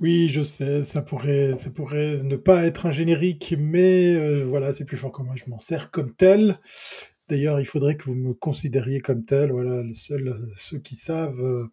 [0.00, 4.72] Oui, je sais, ça pourrait, ça pourrait ne pas être un générique, mais euh, voilà,
[4.72, 6.60] c'est plus fort que moi, je m'en sers comme tel.
[7.28, 9.50] D'ailleurs, il faudrait que vous me considériez comme tel.
[9.50, 11.66] Voilà, seuls, euh, ceux qui savent euh,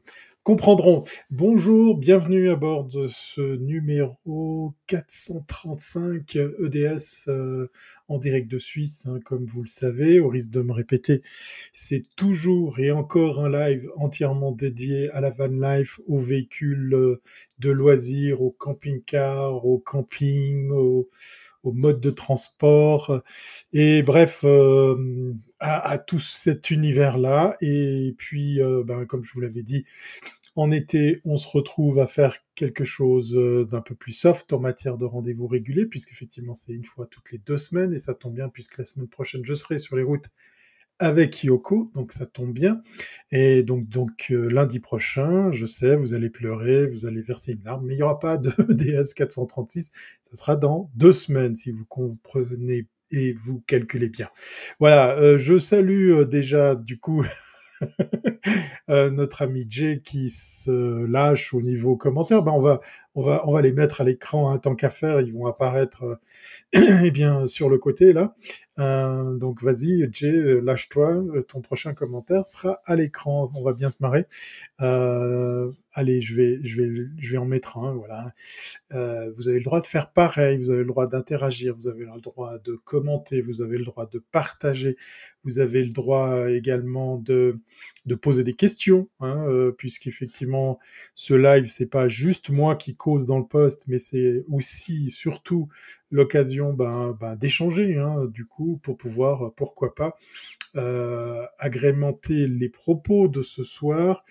[0.45, 1.01] comprendront.
[1.31, 7.67] Bonjour, bienvenue à bord de ce numéro 435 EDS euh,
[8.09, 11.23] en direct de Suisse, hein, comme vous le savez, au risque de me répéter.
[11.73, 17.21] C'est toujours et encore un live entièrement dédié à la van life, aux véhicules euh,
[17.57, 21.09] de loisirs, aux camping-cars, au camping, au,
[21.65, 23.21] au mode de transport,
[23.73, 27.57] et bref, euh, à, tout cet univers-là.
[27.61, 29.85] Et puis, euh, ben, comme je vous l'avais dit,
[30.55, 34.59] en été, on se retrouve à faire quelque chose euh, d'un peu plus soft en
[34.59, 38.35] matière de rendez-vous réguliers, puisqu'effectivement c'est une fois toutes les deux semaines, et ça tombe
[38.35, 40.29] bien puisque la semaine prochaine je serai sur les routes
[40.99, 42.81] avec Yoko, donc ça tombe bien.
[43.31, 47.63] Et donc, donc euh, lundi prochain, je sais, vous allez pleurer, vous allez verser une
[47.63, 49.91] larme, mais il n'y aura pas de DS 436,
[50.23, 54.29] ça sera dans deux semaines, si vous comprenez et vous calculez bien.
[54.79, 57.25] Voilà, euh, je salue euh, déjà du coup
[58.87, 62.41] notre ami Jay qui se lâche au niveau commentaire.
[62.41, 62.79] Ben on va
[63.15, 66.19] on va on va les mettre à l'écran hein, tant qu'à faire, ils vont apparaître
[66.73, 68.35] eh bien sur le côté là.
[68.77, 71.23] Euh, donc vas-y, Jay, euh, lâche-toi.
[71.33, 73.45] Euh, ton prochain commentaire sera à l'écran.
[73.55, 74.25] On va bien se marrer.
[74.81, 77.93] Euh, allez, je vais, je vais, je vais en mettre un.
[77.93, 78.33] Voilà.
[78.93, 80.57] Euh, vous avez le droit de faire pareil.
[80.57, 81.75] Vous avez le droit d'interagir.
[81.75, 83.41] Vous avez le droit de commenter.
[83.41, 84.97] Vous avez le droit de partager.
[85.43, 87.59] Vous avez le droit également de
[88.05, 90.79] de poser des questions, hein, euh, puisqu'effectivement
[91.15, 95.67] ce live c'est pas juste moi qui cause dans le post, mais c'est aussi surtout
[96.09, 100.15] l'occasion ben, ben, d'échanger, hein, du coup, pour pouvoir, pourquoi pas,
[100.75, 104.23] euh, agrémenter les propos de ce soir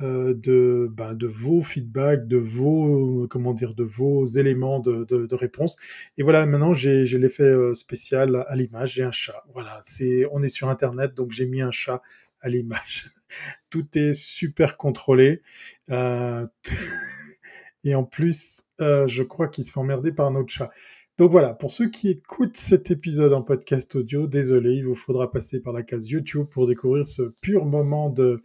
[0.00, 5.76] euh, de, ben, de vos feedbacks, de vos, comment dire, de vos éléments de, réponse.
[6.16, 8.94] Et voilà, maintenant j'ai l'effet euh, spécial à l'image.
[8.94, 9.44] J'ai un chat.
[9.52, 12.00] Voilà, c'est, on est sur Internet, donc j'ai mis un chat
[12.40, 13.10] à l'image.
[13.70, 15.42] Tout est super contrôlé.
[15.90, 16.46] Euh,
[17.86, 20.70] et en plus, euh, je crois qu'il se fait emmerder par un autre chat.
[21.18, 25.30] Donc voilà, pour ceux qui écoutent cet épisode en podcast audio, désolé, il vous faudra
[25.30, 28.42] passer par la case YouTube pour découvrir ce pur moment de,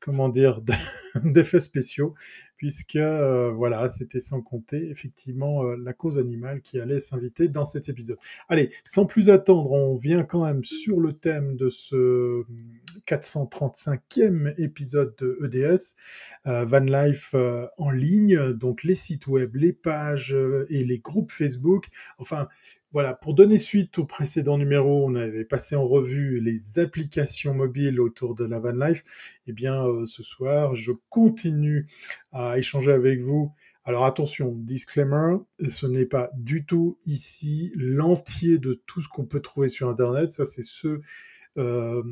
[0.00, 0.60] comment dire,
[1.24, 2.14] d'effets spéciaux,
[2.60, 7.64] puisque euh, voilà, c'était sans compter effectivement euh, la cause animale qui allait s'inviter dans
[7.64, 8.18] cet épisode.
[8.50, 12.44] Allez, sans plus attendre, on vient quand même sur le thème de ce
[13.06, 15.94] 435e épisode de EDS,
[16.46, 20.36] euh, Van Life euh, en ligne, donc les sites web, les pages
[20.68, 21.86] et les groupes Facebook.
[22.18, 22.46] Enfin,
[22.92, 28.00] voilà, pour donner suite au précédent numéro, on avait passé en revue les applications mobiles
[28.00, 29.04] autour de la van life.
[29.46, 31.86] Eh bien, ce soir, je continue
[32.32, 33.52] à échanger avec vous.
[33.84, 39.40] Alors attention, disclaimer, ce n'est pas du tout ici l'entier de tout ce qu'on peut
[39.40, 40.32] trouver sur Internet.
[40.32, 41.00] Ça, c'est ceux,
[41.58, 42.02] euh,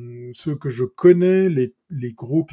[0.61, 2.53] que je connais, les, les groupes,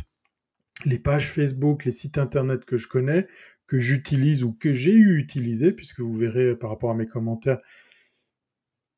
[0.86, 3.26] les pages Facebook, les sites Internet que je connais,
[3.68, 7.60] que j'utilise ou que j'ai eu utilisé, puisque vous verrez par rapport à mes commentaires,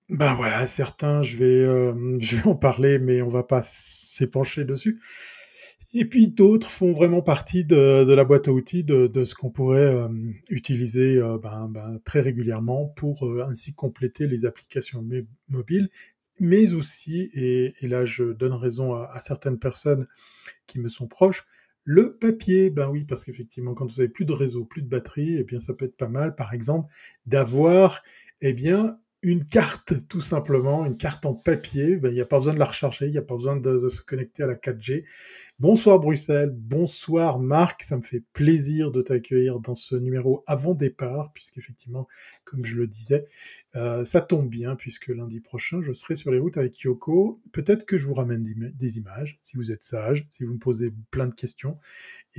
[0.10, 4.64] ben voilà, certains, je vais, euh, je vais en parler, mais on va pas s'épancher
[4.66, 5.00] dessus.
[5.94, 9.96] Et puis d'autres font vraiment partie de, la boîte à outils de, ce qu'on pourrait
[9.96, 10.10] euh,
[10.50, 15.06] utiliser euh, ben, ben, très régulièrement pour euh, ainsi compléter les applications
[15.48, 15.90] mobiles,
[16.40, 20.08] mais aussi, et, et, là je donne raison à, à, certaines personnes
[20.68, 21.46] qui me sont proches,
[21.86, 22.70] le papier.
[22.70, 25.62] Ben oui, parce qu'effectivement, quand vous avez plus de réseau, plus de batterie, eh bien
[25.62, 26.94] ça peut être pas mal, par exemple,
[27.26, 28.04] d'avoir
[28.42, 31.96] eh bien une carte, tout simplement, une carte en papier.
[31.96, 33.90] Ben, il n'y a pas besoin de la recharger, il n'y a pas besoin de,
[33.90, 35.06] se connecter à la 4G.
[35.60, 41.32] Bonsoir Bruxelles, bonsoir Marc, ça me fait plaisir de t'accueillir dans ce numéro avant départ,
[41.34, 42.08] puisqu'effectivement,
[42.44, 43.26] comme je le disais,
[43.76, 47.42] euh, ça tombe bien, puisque lundi prochain, je serai sur les routes avec Yoko.
[47.52, 50.94] Peut-être que je vous ramène des images, si vous êtes sage, si vous me posez
[51.10, 51.78] plein de questions.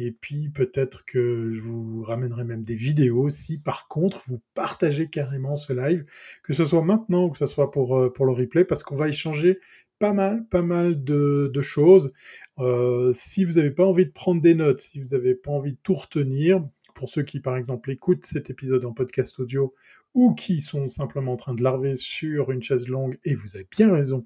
[0.00, 5.08] Et puis peut-être que je vous ramènerai même des vidéos si par contre vous partagez
[5.08, 6.04] carrément ce live,
[6.44, 9.08] que ce soit maintenant ou que ce soit pour, euh, le replay, parce qu'on va
[9.08, 9.58] échanger
[9.98, 12.12] pas mal, pas mal de, de choses.
[12.60, 15.72] Euh, si vous n'avez pas envie de prendre des notes, si vous n'avez pas envie
[15.72, 16.64] de tout retenir,
[16.94, 19.74] pour ceux qui par exemple écoutent cet épisode en podcast audio
[20.14, 23.66] ou qui sont simplement en train de larver sur une chaise longue, et vous avez
[23.70, 24.24] bien raison,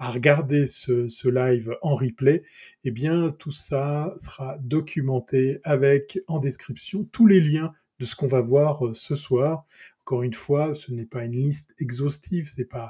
[0.00, 2.40] à regarder ce, live en replay,
[2.84, 8.26] eh bien tout ça sera documenté avec en description tous les liens de ce qu'on
[8.26, 9.66] va voir euh, ce soir.
[10.00, 12.88] Encore une fois, ce n'est pas une liste exhaustive, c'est pas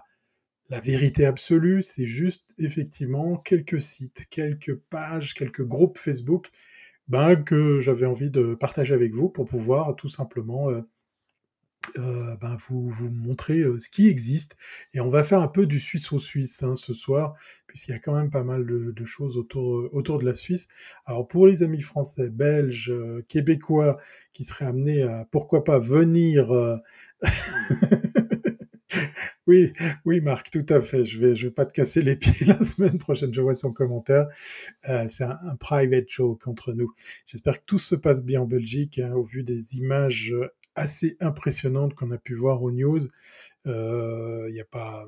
[0.68, 6.50] la vérité absolue, c'est juste effectivement quelques sites, quelques pages, quelques groupes Facebook
[7.08, 10.82] ben, que j'avais envie de partager avec vous pour pouvoir tout simplement euh,
[11.96, 14.56] ben vous, vous montrer ce qui existe.
[14.94, 17.34] Et on va faire un peu du suisse au suisse ce soir,
[17.66, 20.68] puisqu'il y a quand même pas mal de, choses autour, autour de la Suisse.
[21.06, 22.92] Alors pour les amis français, belges,
[23.28, 23.98] québécois,
[24.32, 26.80] qui seraient amenés à, pourquoi pas, venir...
[29.46, 29.72] oui,
[30.04, 31.04] oui, Marc, tout à fait.
[31.04, 33.32] Je vais, je vais pas te casser les pieds la semaine prochaine.
[33.32, 34.28] Je vois son commentaire.
[34.88, 36.92] Euh, c'est un, private joke entre nous.
[37.26, 40.34] J'espère que tout se passe bien en Belgique, hein, au vu des images
[40.74, 43.00] assez impressionnante qu'on a pu voir aux news.
[43.66, 45.06] Il euh, n'y a, pas,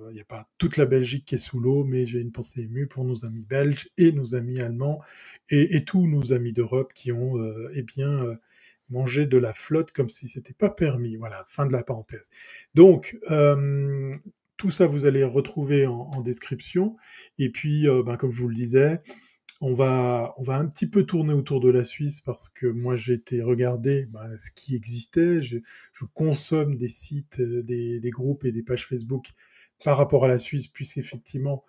[0.59, 3.43] toute la Belgique qui est sous l'eau, mais j'ai une pensée émue pour nos amis
[3.43, 5.01] belges et nos amis allemands
[5.49, 8.37] et, tous nos amis d'Europe qui ont euh, eh bien, euh,
[8.91, 11.17] mangé de la flotte comme si c'était pas permis.
[11.17, 12.31] Voilà, fin de la parenthèse.
[12.75, 13.19] Donc,
[14.59, 16.97] tout ça, vous allez retrouver en, en description.
[17.39, 18.99] Et puis, ben, comme je vous le disais,
[19.63, 22.97] on va, on va un petit peu tourner autour de la Suisse parce que moi
[22.97, 25.41] j'ai été regarder bah, ce qui existait.
[25.41, 25.59] Je,
[26.15, 29.29] consomme des sites, euh, des, groupes et des pages Facebook
[29.85, 31.65] par rapport à la Suisse, puisqu'effectivement,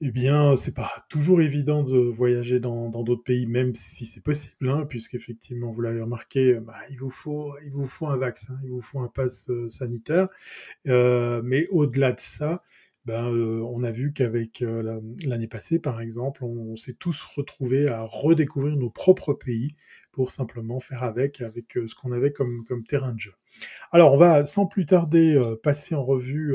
[0.00, 4.70] eh bien, c'est pas toujours évident de voyager dans d'autres pays, même si c'est possible,
[4.70, 8.70] hein, puisqu'effectivement, vous l'avez remarqué, bah, il vous faut, il vous faut un vaccin, il
[8.70, 10.28] vous faut un pass euh, sanitaire.
[10.86, 12.62] Euh, mais au-delà de ça,
[13.10, 14.64] ben, on a vu qu'avec
[15.24, 19.74] l'année passée, par exemple, on, s'est tous retrouvés à redécouvrir nos propres pays
[20.12, 23.32] pour simplement faire avec, avec ce qu'on avait comme, terrain de jeu.
[23.90, 26.54] Alors, on va sans plus tarder passer en revue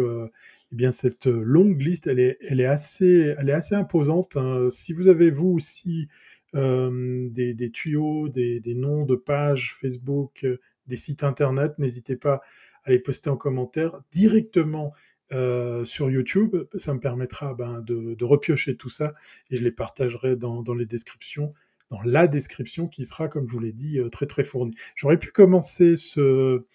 [0.71, 2.07] eh bien cette longue liste.
[2.07, 4.37] Elle est, assez, elle est assez imposante.
[4.37, 4.69] Hein.
[4.69, 6.07] Si vous avez vous aussi
[6.53, 10.47] des, des, tuyaux, des, des, noms de pages Facebook,
[10.87, 12.41] des sites internet, n'hésitez pas
[12.85, 14.93] à les poster en commentaire directement
[15.31, 16.55] euh, sur YouTube.
[16.75, 19.13] Ça me permettra ben, de, repiocher tout ça
[19.49, 21.53] et je les partagerai dans, les descriptions,
[21.89, 24.75] dans la description qui sera, comme je vous l'ai dit, euh, très très fournie.
[24.95, 26.65] J'aurais pu commencer ce,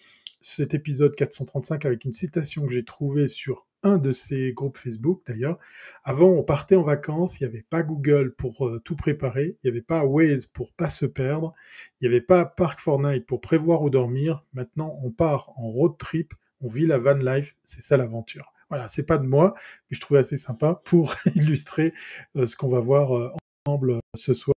[0.41, 5.21] cet épisode 435 avec une citation que j'ai trouvée sur un de ces groupes Facebook
[5.25, 5.57] d'ailleurs.
[6.03, 9.65] Avant, on partait en vacances, il n'y avait pas Google pour euh, tout préparer, il
[9.65, 11.53] n'y avait pas Waze pour pas se perdre,
[11.99, 14.43] il n'y avait pas Park Fortnite pour prévoir où dormir.
[14.53, 18.53] Maintenant, on part en road trip on vit la van life, c'est ça l'aventure.
[18.69, 21.93] Voilà, c'est pas de moi, mais je trouvais assez sympa pour illustrer
[22.37, 23.29] euh, ce qu'on va voir euh,
[23.67, 24.55] ensemble euh, ce soir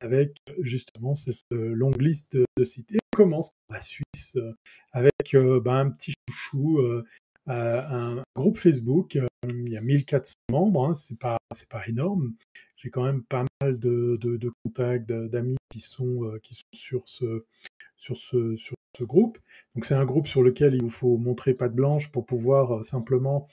[0.00, 2.92] avec justement cette longue liste de, sites.
[2.94, 4.38] Et on commence par la Suisse
[4.92, 6.80] avec ben, un petit chouchou,
[7.46, 9.18] un groupe Facebook.
[9.46, 11.36] il y a 1400 membres, hein, c'est pas
[11.68, 12.32] pas énorme.
[12.76, 17.44] J'ai quand même pas mal de, de contacts, d'amis qui sont qui sont sur ce
[18.00, 19.38] sur ce, sur ce groupe.
[19.74, 22.82] Donc c'est un groupe sur lequel il vous faut montrer patte blanche pour pouvoir euh,
[22.82, 23.46] simplement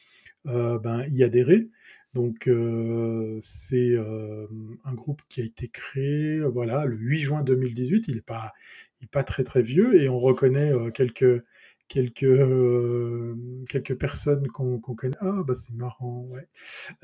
[0.47, 1.69] euh, ben, y adhérer.
[2.13, 8.07] Donc euh, c'est un groupe qui a été créé voilà, le 8 juin 2018.
[8.07, 8.53] Il n'est pas,
[9.11, 11.43] pas très très vieux et on reconnaît quelques,
[11.87, 13.35] quelques, euh,
[13.69, 15.17] quelques personnes qu'on connaît.
[15.21, 16.47] Ah, bah c'est marrant, ouais.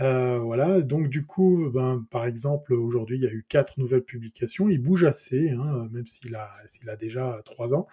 [0.02, 4.04] Euh, voilà, donc du coup, ben, par exemple, aujourd'hui, il y a eu quatre nouvelles
[4.04, 4.70] publications.
[4.70, 7.88] Il bouge assez, hein, même s'il a, déjà trois ans.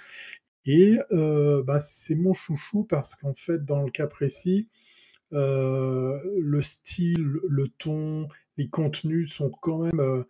[0.67, 4.69] Et bah, c'est mon chouchou parce qu'en fait, dans le cas précis,
[5.33, 10.25] le style, le ton, les contenus sont quand même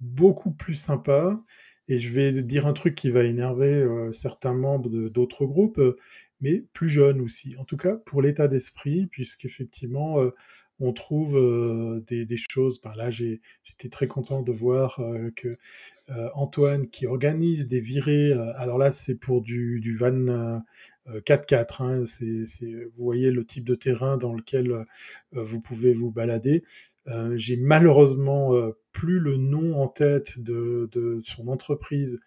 [0.00, 1.40] beaucoup plus sympas.
[1.88, 5.96] Et je vais dire un truc qui va énerver euh, certains membres d'autres groupes, euh,
[6.40, 7.54] mais plus jeunes aussi.
[7.58, 10.30] En tout cas, pour l'état d'esprit, puisqu'effectivement, euh,
[10.80, 11.38] on trouve
[12.08, 12.80] des, choses.
[12.80, 15.00] Ben là, j'étais très content de voir
[15.36, 15.56] que
[16.34, 20.60] Antoine, qui organise des virées, alors là, c'est pour du, van
[21.06, 21.82] 4x4.
[21.84, 22.02] Hein,
[22.96, 24.84] vous voyez le type de terrain dans lequel
[25.30, 26.64] vous pouvez vous balader.
[27.08, 30.88] Euh, j'ai malheureusement euh, plus le nom en tête de,
[31.24, 32.20] son entreprise,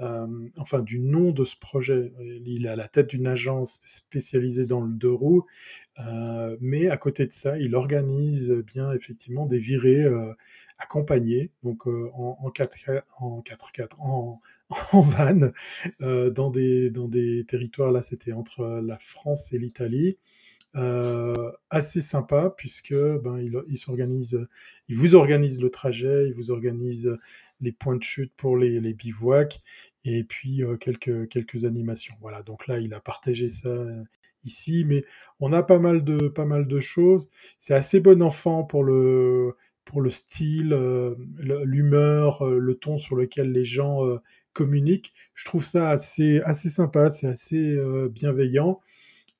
[0.00, 0.26] euh,
[0.58, 2.12] enfin du nom de ce projet.
[2.44, 5.44] Il est à la tête d'une agence spécialisée dans le deux roues,
[6.00, 10.06] euh, mais à côté de ça, il organise bien effectivement des virées
[10.78, 14.40] accompagnées, donc en, en 4x4, en, 4 en,
[14.92, 15.50] en van,
[16.00, 20.16] dans, des, dans des territoires, là c'était entre la France et l'Italie.
[20.76, 24.44] Euh, assez sympa puisque ben, il, il s'organise,
[24.88, 27.16] il vous organise le trajet, il vous organise
[27.60, 29.60] les points de chute pour les, les bivouacs
[30.04, 32.16] et puis euh, quelques, quelques animations.
[32.20, 34.02] Voilà, donc là il a partagé ça euh,
[34.42, 35.04] ici, mais
[35.38, 37.28] on a pas mal de, pas mal de choses.
[37.56, 39.54] C'est assez bon enfant pour le,
[39.84, 40.76] pour le style,
[41.38, 44.00] l'humeur, le ton sur lequel les gens
[44.52, 45.12] communiquent.
[45.34, 47.78] Je trouve ça assez, assez sympa, c'est assez
[48.10, 48.80] bienveillant.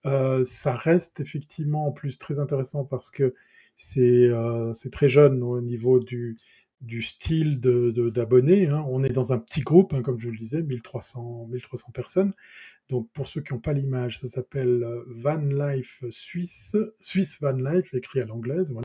[0.06, 3.34] Euh, ça reste effectivement en plus très intéressant parce que
[3.76, 6.36] c'est euh, très jeune au niveau du,
[7.00, 8.68] style d'abonnés.
[8.68, 8.84] Hein.
[8.88, 12.32] On est dans un petit groupe, hein, comme je le disais, 1300, 1300 personnes.
[12.90, 17.52] Donc pour ceux qui n'ont pas l'image, ça s'appelle euh, Van Life Suisse, Suisse Van
[17.52, 18.83] Life, écrit à l'anglaise, voilà.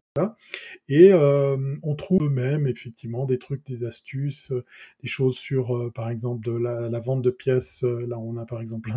[0.88, 4.66] Et euh, on trouve eux-mêmes effectivement des trucs, des astuces, euh,
[5.02, 7.84] des choses sur, par exemple, de la, vente de pièces.
[7.84, 8.92] là, on a par exemple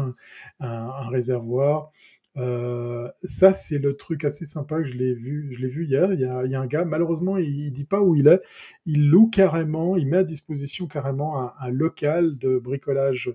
[0.61, 1.91] un, réservoir.
[2.39, 6.13] Euh, ça, c'est le truc assez sympa que je l'ai vu, je l'ai vu hier.
[6.15, 8.41] Il y, a, un gars, malheureusement, il, il, dit pas où il est.
[8.87, 13.31] Il loue carrément, il met à disposition carrément un local de bricolage,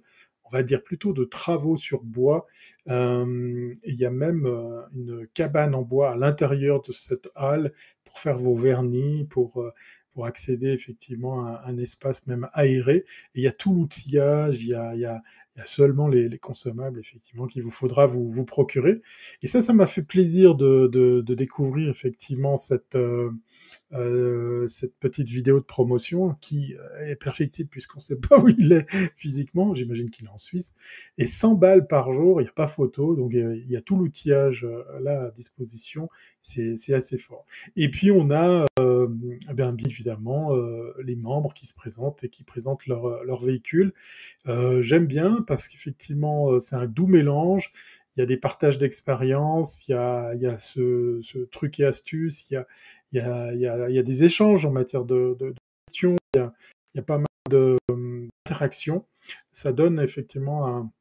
[0.47, 2.47] on va dire plutôt de travaux sur bois.
[2.87, 7.73] Euh, il y a même euh, une cabane en bois à l'intérieur de cette halle
[8.03, 9.71] pour faire vos vernis, pour euh,
[10.13, 13.05] pour accéder effectivement à un espace même aéré.
[13.35, 15.21] Il y a tout l'outillage, il y a, il y a,
[15.63, 19.01] seulement les, les consommables effectivement qu'il vous faudra vous, vous procurer.
[19.43, 22.97] Et ça, ça m'a fait plaisir de, de, découvrir effectivement cette,
[23.93, 28.49] euh, cette petite vidéo de promotion qui euh, est perfectible puisqu'on ne sait pas où
[28.49, 30.73] il est physiquement, j'imagine qu'il est en Suisse,
[31.17, 33.95] et 100 balles par jour, il n'y a pas photo, donc il y a tout
[33.95, 36.09] l'outillage euh, là à disposition,
[36.41, 37.45] c'est assez fort.
[37.75, 39.07] Et puis on a euh,
[39.53, 43.93] bien, évidemment euh, les membres qui se présentent et qui présentent leur, véhicule.
[44.45, 47.71] J'aime bien parce qu'effectivement c'est un doux mélange,
[48.15, 51.79] il y a des partages d'expérience, il y a, il y a ce, ce, truc
[51.79, 52.65] et astuce, il y a,
[53.11, 55.35] il y a, y a, y a des échanges en matière de,
[55.87, 56.39] questions, il
[56.95, 59.05] y, a, pas mal d'interactions.
[59.51, 60.91] Ça donne effectivement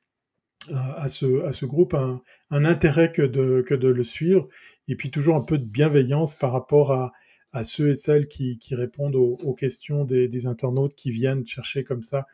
[0.73, 2.21] à, ce, à ce groupe un,
[2.51, 4.49] intérêt que de, que de le suivre,
[4.89, 7.13] et puis toujours un peu de bienveillance par rapport à,
[7.53, 12.03] à ceux et celles qui, qui répondent aux, questions des, internautes qui viennent chercher comme
[12.03, 12.27] ça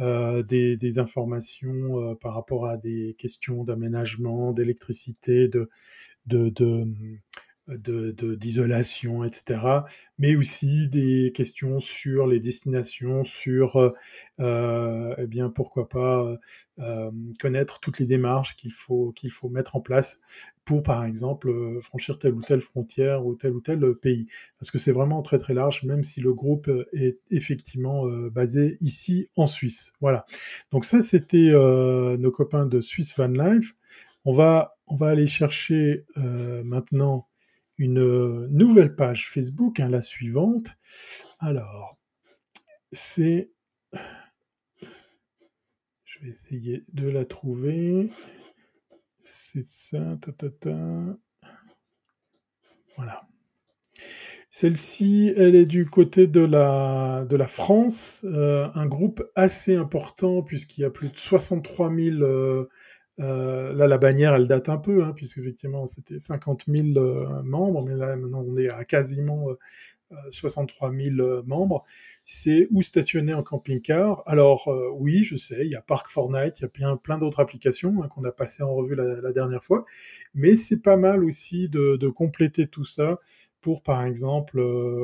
[0.00, 5.68] euh, des, informations euh, par rapport à des questions d'aménagement, d'électricité, de,
[6.26, 6.86] de,
[7.78, 9.60] d'isolation, de, etc.
[10.18, 13.90] Mais aussi des questions sur les destinations, sur, euh,
[14.40, 16.38] euh, eh bien, pourquoi pas
[16.78, 17.10] euh,
[17.40, 20.20] connaître toutes les démarches qu'il faut faut mettre en place
[20.64, 24.26] pour, par exemple, franchir telle ou telle frontière ou tel ou tel pays.
[24.58, 29.28] Parce que c'est vraiment très très large, même si le groupe est effectivement basé ici
[29.36, 29.92] en Suisse.
[30.00, 30.26] Voilà.
[30.70, 33.74] Donc ça, c'était nos copains de Swiss Van Life.
[34.24, 37.29] On va on va aller chercher maintenant
[37.80, 40.76] une euh, nouvelle page Facebook, hein, la suivante.
[41.38, 41.98] Alors,
[42.92, 43.50] c'est...
[46.04, 48.10] Je vais essayer de la trouver.
[49.24, 51.16] C'est ça, ta, ta, ta.
[52.96, 53.26] Voilà.
[54.50, 60.42] Celle-ci, elle est du côté de la, de la France, euh, un groupe assez important
[60.42, 62.68] puisqu'il y a plus de 63 000 euh,
[63.20, 67.42] euh, là, la bannière, elle date un peu, hein, puisque effectivement, c'était 50 000 euh,
[67.42, 71.84] membres, mais là, maintenant, on est à quasiment euh, 63 000 euh, membres.
[72.24, 74.22] C'est où stationner en camping-car.
[74.26, 77.40] Alors, oui, je sais, il y a Park Fortnite, il y a plein, plein d'autres
[77.40, 79.84] applications hein, qu'on a passé en revue la, dernière fois,
[80.34, 83.18] mais c'est pas mal aussi de, compléter tout ça
[83.60, 84.62] pour, par exemple,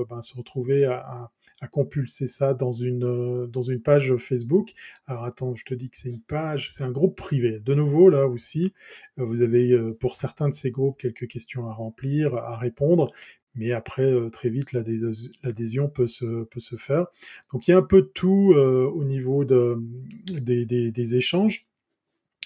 [0.09, 4.73] ben, se retrouver à à compulser ça dans une, euh, dans une page Facebook.
[5.07, 7.61] Alors attends, je te dis que c'est une page, c'est un groupe privé.
[7.61, 8.73] De nouveau, là aussi,
[9.19, 13.11] euh, vous avez euh, pour certains de ces groupes quelques questions à remplir, à répondre,
[13.55, 17.07] mais après, très vite, l'adhésion peut se, peut se faire.
[17.55, 19.79] Donc il y a un peu de tout au niveau de,
[20.27, 21.67] des, des, échanges.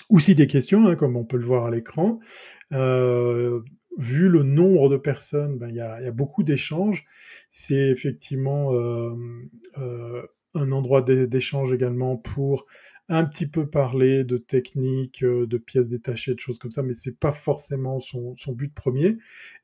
[0.08, 2.20] Aussi des questions, hein, comme on peut le voir à l'écran.
[3.98, 7.04] Vu le nombre de personnes, ben, il y, a, y, a, beaucoup d'échanges.
[7.48, 9.14] C'est effectivement euh,
[9.78, 10.22] euh,
[10.54, 12.66] un endroit d'échange également pour
[13.12, 16.94] un petit peu parler de techniques, euh, de pièces détachées, de choses comme ça, mais
[16.94, 19.18] c'est pas forcément son, but premier.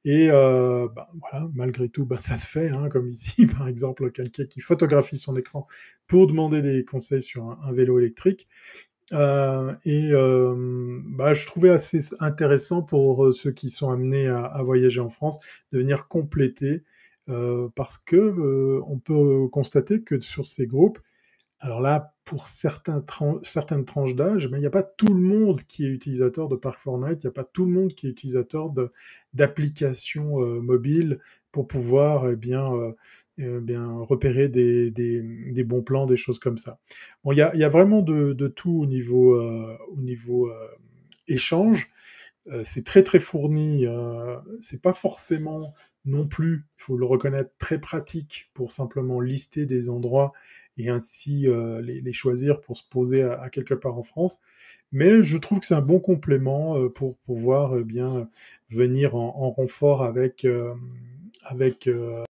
[0.05, 4.11] Et euh, ben, voilà, malgré tout, ben, ça se fait, hein, comme ici, par exemple,
[4.11, 5.67] quelqu'un qui photographie son écran
[6.09, 8.49] pour demander des conseils sur un vélo électrique.
[9.13, 14.61] Euh, et euh, bah, je trouvais assez intéressant pour euh, ceux qui sont amenés à,
[14.65, 15.39] voyager en France
[15.73, 16.83] de venir compléter
[17.75, 21.01] parce que on peut constater que sur ces groupes,
[21.59, 23.05] alors là, pour certains
[23.43, 26.79] certaines tranches d'âge, il n'y a pas tout le monde qui est utilisateur de Park
[26.79, 28.69] Fortnite, il n'y a pas tout le monde qui est utilisateur
[29.35, 31.19] d'applications mobiles
[31.57, 32.93] pour pouvoir eh bien, euh,
[33.39, 36.79] eh bien repérer des, des, bons plans, des choses comme ça.
[37.25, 40.67] Il y a, y a vraiment de, de tout au niveau, euh, au niveau euh,
[41.29, 41.91] échange.
[42.63, 43.87] C'est très très fourni.
[44.61, 45.73] C'est pas forcément
[46.05, 50.33] non plus, il faut le reconnaître, très pratique pour simplement lister des endroits
[50.77, 51.47] et ainsi
[51.83, 54.39] les, les, choisir pour se poser à, quelque part en France.
[54.93, 58.29] Mais je trouve que c'est un bon complément pour pouvoir eh bien
[58.71, 60.47] venir en, en renfort avec,
[61.49, 62.25] avec le,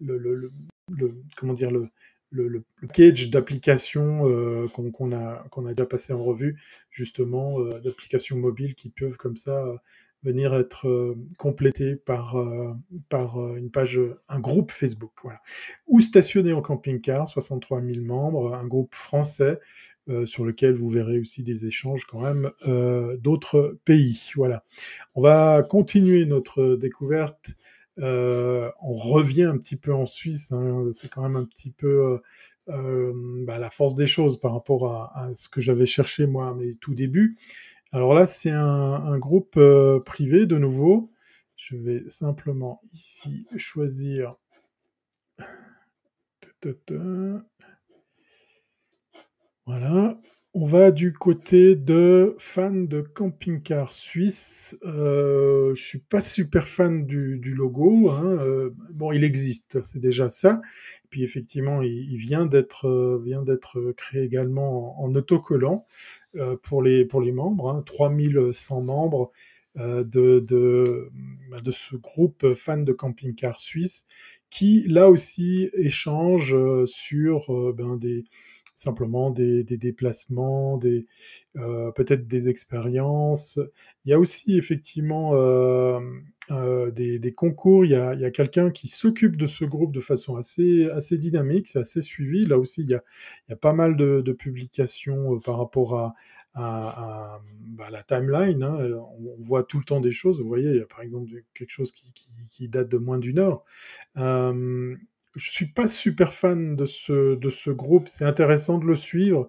[0.00, 0.52] le,
[0.88, 1.88] le, comment dire le
[2.34, 6.60] le, package d'applications euh, qu'on a, qu'on a déjà passé en revue,
[6.90, 9.76] justement, euh, d'applications mobiles qui peuvent comme ça euh,
[10.24, 12.72] venir être euh, complétées par, euh,
[13.08, 15.12] par euh, une page, un groupe Facebook.
[15.22, 15.40] Voilà.
[15.86, 19.58] Ou stationner en camping-car, 63 000 membres, un groupe français
[20.08, 24.32] euh, sur lequel vous verrez aussi des échanges quand même euh, d'autres pays.
[24.34, 24.64] Voilà.
[25.14, 27.54] On va continuer notre découverte.
[28.00, 30.52] Euh, on revient un petit peu en Suisse.
[30.52, 32.20] Hein, c'est quand même un petit peu
[32.68, 33.12] euh,
[33.46, 36.74] bah, la force des choses par rapport à, ce que j'avais cherché moi à mes
[36.76, 37.36] tout débuts.
[37.92, 41.10] Alors là, c'est un, groupe euh, privé de nouveau.
[41.56, 44.36] Je vais simplement ici choisir.
[49.66, 50.18] Voilà.
[50.56, 54.78] On va du côté de fans de camping-car suisse.
[54.84, 58.08] Euh, je suis pas super fan du, du logo.
[58.10, 58.38] Hein.
[58.38, 60.60] Euh, bon, il existe, c'est déjà ça.
[61.10, 65.86] Puis effectivement, il, vient d'être euh, vient d'être créé également en, autocollant
[66.36, 67.70] euh, pour les pour les membres.
[67.70, 67.82] Hein.
[67.84, 69.32] 3100 membres
[69.76, 70.04] de,
[70.38, 71.10] de
[71.64, 74.06] de ce groupe fans de camping-car suisse
[74.48, 78.24] qui là aussi échange sur ben, des
[78.74, 80.78] simplement des, déplacements,
[81.56, 83.60] euh, peut-être des expériences.
[84.04, 86.00] Il y a aussi effectivement euh,
[86.50, 87.84] euh, des, concours.
[87.84, 92.00] Il y a, quelqu'un qui s'occupe de ce groupe de façon assez, dynamique, c'est assez
[92.00, 92.46] suivi.
[92.46, 96.14] Là aussi, il y a, pas mal de, publications par rapport à,
[96.54, 98.62] bah, la timeline.
[98.62, 98.78] Hein.
[99.20, 100.40] On, voit tout le temps des choses.
[100.40, 103.64] Vous voyez, il y a par exemple quelque chose qui, date de moins d'une heure.
[105.36, 108.08] Je suis pas super fan de ce, de ce groupe.
[108.08, 109.48] C'est intéressant de le suivre.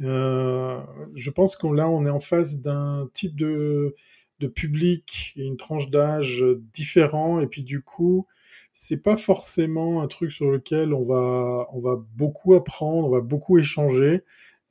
[0.00, 0.80] Euh,
[1.14, 3.94] je pense qu'on là, on est en face d'un type de,
[4.40, 7.40] de public et une tranche d'âge différent.
[7.40, 8.26] Et puis du coup,
[8.72, 13.20] c'est pas forcément un truc sur lequel on va, on va beaucoup apprendre, on va
[13.20, 14.22] beaucoup échanger.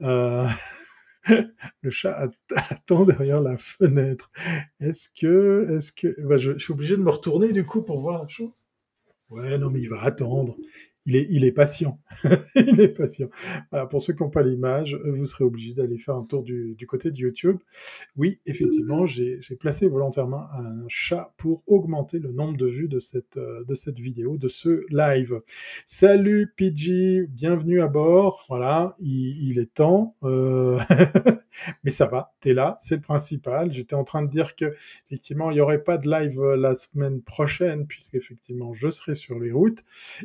[0.01, 0.47] Euh...
[1.81, 4.31] le chat attend derrière la fenêtre.
[4.79, 8.01] Est-ce que, est-ce que, bah, je, je suis obligé de me retourner du coup pour
[8.01, 8.65] voir la chose?
[9.31, 10.57] Ouais, non, mais il va attendre.
[11.05, 11.99] Il est, il est patient.
[12.55, 13.29] il est patient.
[13.71, 16.75] Voilà, pour ceux qui n'ont pas l'image, vous serez obligé d'aller faire un tour du,
[16.75, 17.57] du, côté de YouTube.
[18.17, 23.39] Oui, effectivement, j'ai placé volontairement un chat pour augmenter le nombre de vues de cette,
[23.39, 25.41] de cette vidéo, de ce live.
[25.85, 28.45] Salut PG, bienvenue à bord.
[28.47, 30.15] Voilà, il, il est temps.
[30.23, 30.77] Euh...
[31.83, 33.71] mais ça va, t'es là, c'est le principal.
[33.71, 34.73] J'étais en train de dire que
[35.07, 39.51] effectivement, il n'y aurait pas de live la semaine prochaine, puisqu'effectivement, je serai sur les
[39.51, 39.79] routes.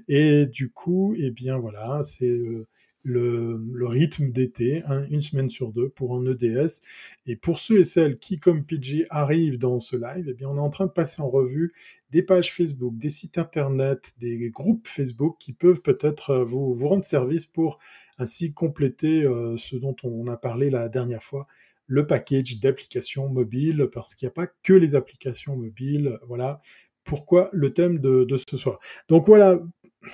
[0.08, 2.66] Et du coup, eh bien voilà, c'est euh,
[3.06, 6.80] le, rythme d'été, hein, une semaine sur deux pour un EDS.
[7.26, 10.56] Et pour ceux et celles qui, comme PG, arrivent dans ce live, eh bien on
[10.56, 11.72] est en train de passer en revue
[12.10, 17.04] des pages Facebook, des sites internet, des groupes Facebook qui peuvent peut-être euh, vous rendre
[17.04, 17.78] service pour
[18.18, 21.42] ainsi compléter euh, ce dont on a parlé la dernière fois,
[21.86, 26.18] le package d'applications mobiles, parce qu'il n'y a pas que les applications mobiles.
[26.26, 26.58] Voilà
[27.04, 28.78] pourquoi le thème de, ce soir?
[29.08, 29.60] Donc voilà,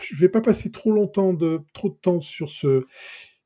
[0.03, 2.85] je vais pas passer trop longtemps de trop de temps sur ce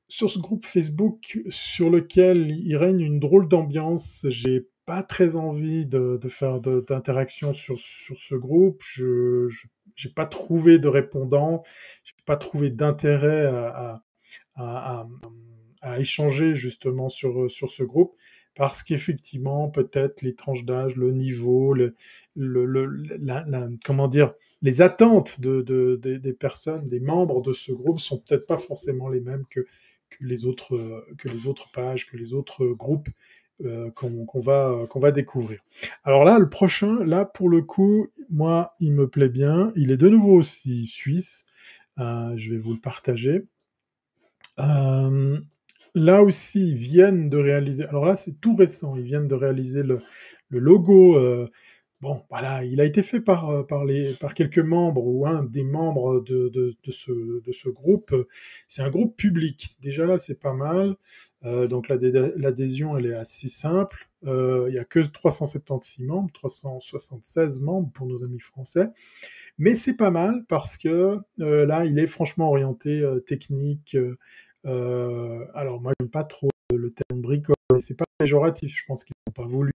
[0.08, 4.26] sur ce groupe Facebook sur lequel il règne une drôle d'ambiance.
[4.28, 8.82] J'ai pas très envie de, faire d'interaction sur sur ce groupe.
[8.84, 9.48] Je
[9.96, 11.62] j'ai pas trouvé de répondant.
[12.04, 14.02] J'ai pas trouvé d'intérêt à,
[14.56, 15.06] à,
[15.98, 18.12] échanger justement sur sur ce groupe
[18.56, 21.94] parce qu'effectivement, peut-être les tranches d'âge, le niveau, le,
[22.34, 28.00] le, comment dire, les attentes de, de, de, des personnes, des membres de ce groupe
[28.00, 29.60] sont peut-être pas forcément les mêmes que,
[30.08, 33.08] que, les, autres, que les autres pages, que les autres groupes
[33.64, 35.60] euh, qu'on qu va, qu'on va découvrir.
[36.04, 39.72] Alors là, le prochain, là, pour le coup, moi, il me plaît bien.
[39.76, 41.44] Il est de nouveau aussi suisse.
[41.98, 43.44] Euh, je vais vous le partager.
[44.60, 45.38] Euh,
[45.94, 47.84] là aussi, ils viennent de réaliser.
[47.86, 48.96] Alors là, c'est tout récent.
[48.96, 50.02] Ils viennent de réaliser le,
[50.50, 51.16] logo.
[51.18, 51.48] Euh,
[52.00, 55.44] bon, voilà, il a été fait par, euh, par, les, par quelques membres ou un
[55.44, 58.14] des membres de, de, ce, de ce groupe.
[58.66, 59.76] C'est un groupe public.
[59.80, 60.96] Déjà là, c'est pas mal.
[61.70, 64.08] Donc l'adhésion, elle est assez simple.
[64.24, 68.88] Il n'y a que 376 membres, 376 membres pour nos amis français.
[69.56, 73.96] Mais c'est pas mal parce que là, il est franchement orienté technique,
[74.64, 78.76] alors moi j'aime pas trop le terme bricole, mais c'est pas péjoratif.
[78.76, 79.72] Je pense qu'ils n'ont pas voulu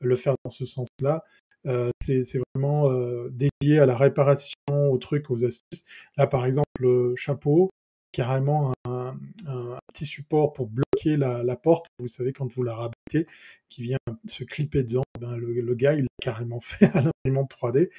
[0.00, 1.24] le faire dans ce sens-là.
[1.66, 5.84] Euh, c'est vraiment euh, dédié à la réparation, aux trucs, aux astuces.
[6.16, 7.70] Là par exemple, le chapeau,
[8.10, 11.86] carrément un, un, petit support pour bloquer la, la, porte.
[11.98, 13.26] Vous savez quand vous la rabattez,
[13.68, 17.50] qui vient se clipper dedans, ben le, le, gars il l'a carrément fait à l'imprimante
[17.52, 17.90] 3D.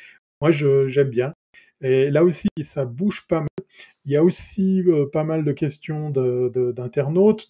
[0.41, 1.33] Moi j'aime bien.
[1.81, 3.47] Et là aussi, ça bouge pas mal.
[4.05, 7.49] Il y a aussi pas mal de questions d'internautes,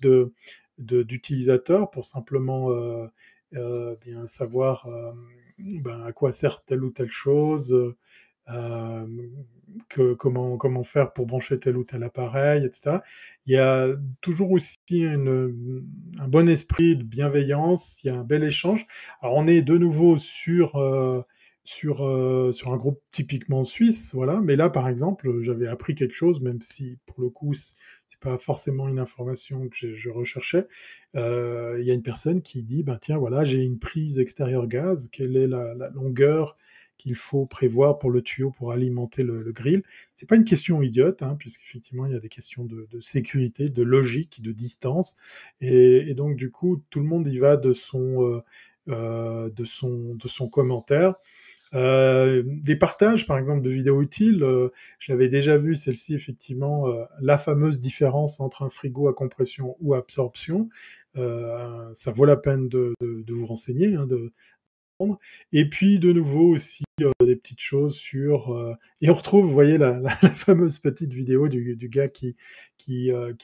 [0.78, 2.70] d'utilisateurs pour simplement
[3.52, 4.88] bien savoir
[5.58, 7.96] ben, à quoi sert telle ou telle chose,
[9.88, 12.98] comment, faire pour brancher tel ou tel appareil, etc.
[13.46, 13.88] Il y a
[14.22, 18.86] toujours aussi un bon esprit de bienveillance, il y a un bel échange.
[19.22, 21.22] Alors on est de nouveau sur, euh,
[21.64, 24.42] sur, euh, sur un groupe typiquement suisse, voilà.
[24.42, 27.76] Mais là, par exemple, j'avais appris quelque chose, même si pour le coup, c'est
[28.20, 30.68] pas forcément une information que je, recherchais.
[31.16, 34.68] Euh, il y a une personne qui dit, ben tiens, voilà, j'ai une prise extérieure
[34.68, 36.58] gaz, quelle est la, longueur
[36.98, 39.84] qu'il faut prévoir pour le tuyau pour alimenter le, le grill?
[40.14, 43.84] C'est pas une question idiote, hein, puisqu'effectivement il y a des questions de, sécurité, de
[43.84, 45.16] logique, de distance,
[45.62, 48.42] et, donc du coup tout le monde y va de son
[48.90, 51.16] euh, de son de son commentaire.
[51.74, 56.88] Euh, des partages, par exemple, de vidéos utiles, euh, je l'avais déjà vu, celle-ci, effectivement,
[56.88, 60.70] euh, la fameuse différence entre un frigo à compression ou absorption.
[61.16, 62.94] Ça vaut la peine de,
[63.28, 64.08] vous renseigner, hein,
[65.52, 66.84] et puis de nouveau aussi
[67.20, 70.00] des petites choses sur et on retrouve, vous voyez la,
[70.36, 72.36] fameuse petite vidéo du, gars qui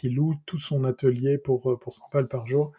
[0.03, 2.71] loue tout son atelier pour pour 100 balles par jour.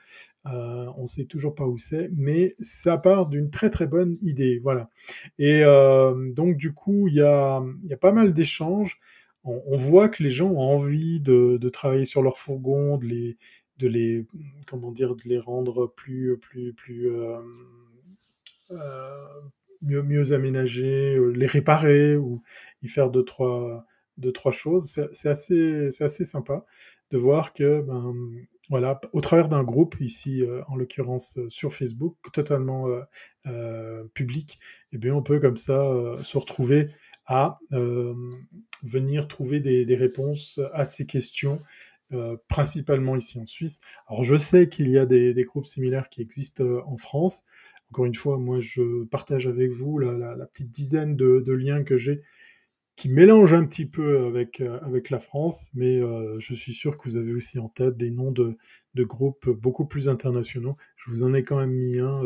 [0.46, 4.58] Euh, on sait toujours pas où c'est, mais ça part d'une très très bonne idée,
[4.62, 4.88] voilà.
[5.38, 8.98] Et euh, donc du coup, il y a y a pas mal d'échanges.
[9.44, 13.06] On, voit que les gens ont envie de, travailler sur leur fourgon, de
[13.88, 14.26] les
[14.68, 17.10] comment dire de les rendre plus plus plus
[18.70, 19.40] euh,
[19.82, 22.42] mieux, mieux aménager, euh, les réparer ou
[22.82, 23.86] y faire deux, trois,
[24.18, 25.00] deux, trois choses.
[25.12, 26.64] C'est assez, c'est assez sympa
[27.10, 28.14] de voir que, ben,
[28.68, 33.00] voilà, au travers d'un groupe, ici, euh, en l'occurrence sur Facebook, totalement euh,
[33.46, 34.58] euh, public,
[34.92, 35.92] eh bien, on peut comme ça
[36.22, 36.90] se retrouver
[37.26, 37.58] à
[38.82, 41.60] venir trouver des, des, réponses à ces questions,
[42.48, 43.78] principalement ici en Suisse.
[44.08, 47.44] Alors, je sais qu'il y a des, des, groupes similaires qui existent en France,
[47.90, 52.22] encore une fois, moi, je partage avec vous la, petite dizaine de liens que j'ai
[53.00, 56.98] qui mélangent un petit peu avec, euh, avec la France, mais euh, je suis sûr
[56.98, 58.58] que vous avez aussi en tête des noms de,
[58.92, 60.76] de, groupes beaucoup plus internationaux.
[60.96, 62.22] Je vous en ai quand même mis un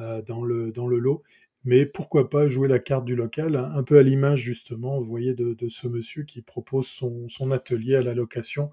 [0.00, 1.22] euh, dans, le, dans le lot.
[1.62, 5.06] Mais pourquoi pas jouer la carte du local, hein, un peu à l'image justement, vous
[5.06, 8.72] voyez, de, ce monsieur qui propose son, son atelier à la location.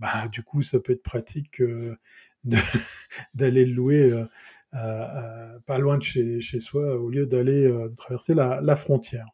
[0.00, 1.62] Bah, du coup, ça peut être pratique
[3.34, 4.24] d'aller le louer
[4.74, 9.26] euh, pas loin de chez, chez, soi au lieu d'aller euh, traverser la, la, frontière.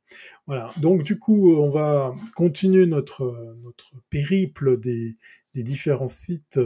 [0.46, 0.70] Voilà.
[0.76, 5.16] Donc du coup, on va continuer notre, notre périple des,
[5.54, 6.60] des différents sites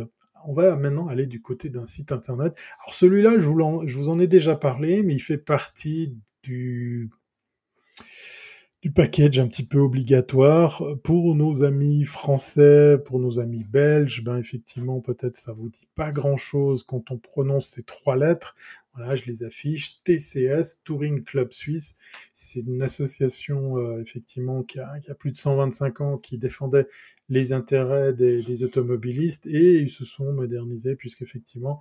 [0.47, 2.59] on va maintenant aller du côté d'un site internet.
[2.83, 7.11] Alors celui-là, je, je vous, en ai déjà parlé, mais il fait partie du
[8.85, 14.23] du package un petit peu obligatoire pour nos amis français, pour nos amis belges.
[14.23, 18.55] Ben effectivement, peut-être ça vous dit pas grand-chose quand on prononce ces trois lettres.
[18.94, 20.03] Voilà, je les affiche.
[20.05, 21.97] TCS, Touring Club Suisse.
[22.35, 26.87] C'est une association euh, effectivement qui a, qui a, plus de 125 ans, qui défendait
[27.31, 31.81] les intérêts des, des automobilistes et ils se sont modernisés puisqu'effectivement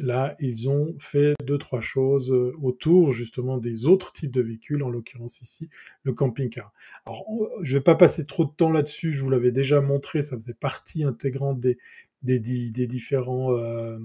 [0.00, 4.82] Là, ils ont fait deux, trois choses euh, autour justement des autres types de véhicules,
[4.82, 5.68] en l'occurrence ici,
[6.02, 6.72] le camping-car.
[7.06, 7.24] Alors,
[7.62, 10.34] je ne vais pas passer trop de temps là-dessus, je vous l'avais déjà montré, ça
[10.34, 11.78] faisait partie intégrante des,
[12.26, 13.98] euh,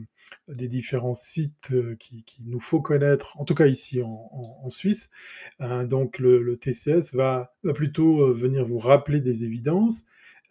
[0.50, 5.10] différents sites euh, qui, qui, nous faut connaître, en tout cas ici en, Suisse.
[5.90, 10.04] Donc le, TCS va, plutôt venir vous rappeler des évidences,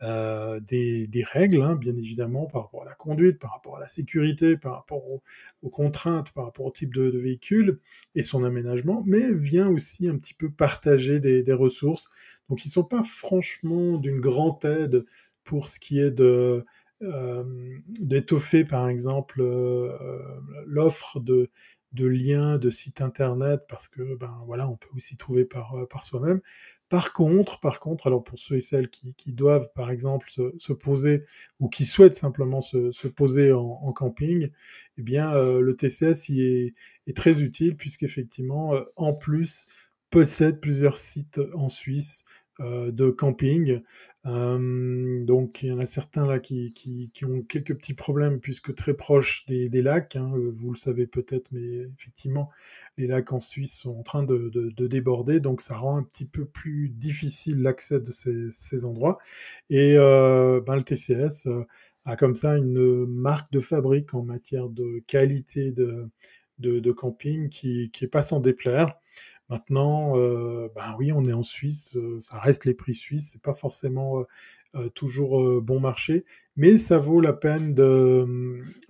[0.02, 3.88] euh, des, règles, hein, bien évidemment, par rapport à la conduite, par rapport à la
[3.88, 5.22] sécurité, par rapport au,
[5.62, 7.80] aux contraintes, par rapport au type de, de, véhicule
[8.14, 12.08] et son aménagement, mais vient aussi un petit peu partager des, des ressources.
[12.48, 15.04] Donc, ils ne sont pas franchement d'une grande aide
[15.42, 16.64] pour ce qui est de
[17.02, 17.44] euh,
[18.00, 19.96] d'étoffer, par exemple, euh,
[20.66, 21.48] l'offre de,
[21.92, 26.04] de liens, de sites internet, parce que ben voilà, on peut aussi trouver par, par
[26.04, 26.40] soi-même.
[26.88, 30.72] Par contre, par contre, alors pour ceux et celles qui, doivent, par exemple, se, se,
[30.72, 31.24] poser
[31.60, 34.50] ou qui souhaitent simplement se, se poser en, camping,
[34.96, 36.74] eh bien, euh, le TCS y est,
[37.14, 39.66] très utile puisqu'effectivement, euh, en plus,
[40.10, 42.24] possède plusieurs sites en Suisse
[42.60, 43.80] de camping.
[44.26, 48.74] Euh, donc il y en a certains là qui, qui, ont quelques petits problèmes puisque
[48.74, 52.50] très proches des, lacs, hein, vous le savez peut-être, mais effectivement
[52.98, 56.02] les lacs en Suisse sont en train de, de, de déborder, donc ça rend un
[56.02, 59.18] petit peu plus difficile l'accès de ces, ces, endroits.
[59.70, 61.64] Et euh, ben, le TCS euh,
[62.04, 66.10] a comme ça une marque de fabrique en matière de qualité de,
[66.58, 68.94] de, camping qui, qui est pas sans déplaire.
[69.48, 74.24] Maintenant, ben oui, on est en Suisse, ça reste les prix suisses, c'est pas forcément
[74.94, 78.26] toujours bon marché, mais ça vaut la peine de,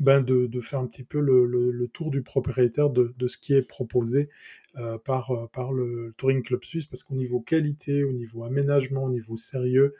[0.00, 4.28] ben de, faire un petit peu le, tour du propriétaire de, ce qui est proposé
[5.04, 9.36] par, par le Touring Club Suisse, parce qu'au niveau qualité, au niveau aménagement, au niveau
[9.36, 9.94] sérieux,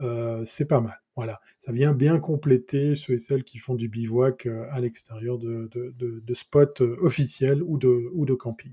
[0.00, 0.98] euh, c'est pas mal.
[1.16, 5.36] Voilà, ça vient bien compléter ceux et celles qui font du bivouac euh, à l'extérieur
[5.38, 8.72] de, de, spots euh, officiels ou de, ou de camping.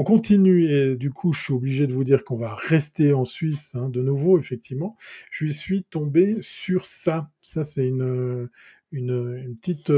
[0.00, 3.24] On continue et du coup, je suis obligé de vous dire qu'on va rester en
[3.24, 4.96] Suisse hein, de nouveau, effectivement.
[5.28, 7.32] Je suis tombé sur ça.
[7.42, 8.48] Ça, c'est une,
[8.92, 9.90] une, petite,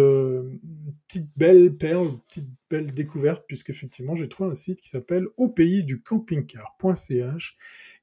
[1.36, 5.84] belle perle, une petite belle découverte, puisqu'effectivement, j'ai trouvé un site qui s'appelle au pays
[5.84, 7.58] du camping-car.ch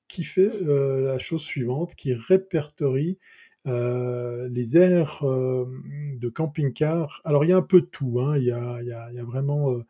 [0.08, 3.18] qui fait euh, la chose suivante, qui répertorie
[3.66, 5.66] euh, les aires euh,
[6.14, 7.24] de camping-car.
[7.26, 8.38] Alors il y a un peu de tout, hein.
[8.38, 9.82] il, y a, vraiment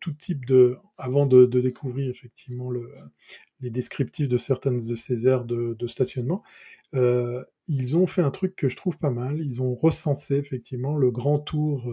[0.00, 0.76] tout type de...
[0.98, 2.90] Avant de, découvrir effectivement le,
[3.60, 6.42] les descriptifs de certaines de ces aires de, stationnement,
[6.92, 9.40] ils ont fait un truc que je trouve pas mal.
[9.40, 11.90] Ils ont recensé effectivement le grand tour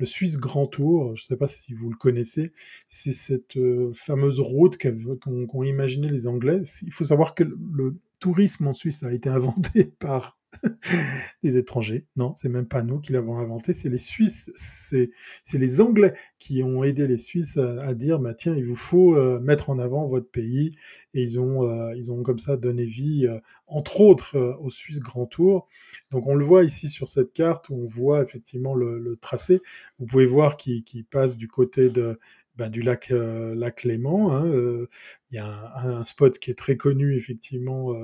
[0.00, 2.52] le Swiss Grand Tour, je ne sais pas si vous le connaissez,
[2.88, 6.62] c'est cette euh, fameuse route qu'ont imaginé les Anglais.
[6.82, 10.38] Il faut savoir que le tourisme en Suisse a été inventé par
[11.42, 12.06] des étrangers.
[12.16, 16.62] Non, c'est même pas nous qui l'avons inventé, c'est les Suisses, c'est les Anglais qui
[16.62, 20.06] ont aidé les Suisses à, dire, bah tiens, il vous faut euh, mettre en avant
[20.06, 20.72] votre pays,
[21.14, 25.00] et ils ont, euh, ils ont comme ça donné vie, euh, entre autres, au Suisse
[25.00, 25.66] Grand Tour.
[26.10, 29.60] Donc on le voit ici sur cette carte où on voit effectivement le, tracé.
[29.98, 32.18] Vous pouvez voir qu'il passe du côté de,
[32.56, 34.32] bah, du lac, lac Léman.
[34.32, 34.86] Hein,
[35.30, 37.94] il y a un, spot qui est très connu effectivement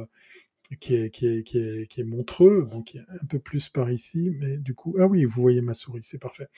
[0.81, 3.68] qui est, qui est, qui est, qui est Montreux, donc qui est un peu plus
[3.68, 6.48] par ici, mais du coup, ah oui, vous voyez ma souris, c'est parfait.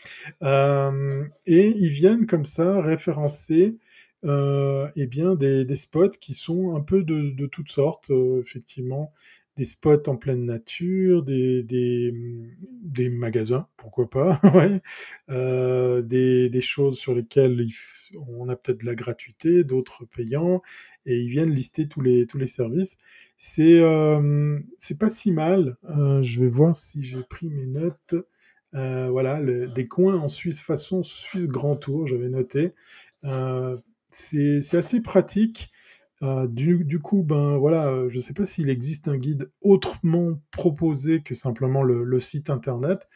[0.43, 3.79] Euh, et ils viennent comme ça référencer
[4.25, 8.43] euh, eh bien des, des, spots qui sont un peu de, de toutes sortes, euh,
[8.45, 9.13] effectivement,
[9.59, 14.41] des spots en pleine nature, des, des, magasins, pourquoi pas,
[15.31, 17.67] euh, des, des, choses sur lesquelles
[18.29, 20.63] on a peut-être de la gratuité, d'autres payants,
[21.07, 22.99] et ils viennent lister tous les, tous les services.
[23.37, 24.61] C'est euh,
[25.01, 25.77] pas si mal.
[25.91, 28.15] Euh, je vais voir si j'ai pris mes notes.
[28.75, 32.75] Euh, voilà, des coins en Suisse façon Suisse Grand Tour, j'avais noté.
[34.11, 35.73] C'est assez pratique.
[36.25, 40.41] Euh, du, coup, ben voilà, euh, je ne sais pas s'il existe un guide autrement
[40.51, 43.09] proposé que simplement le, site internet.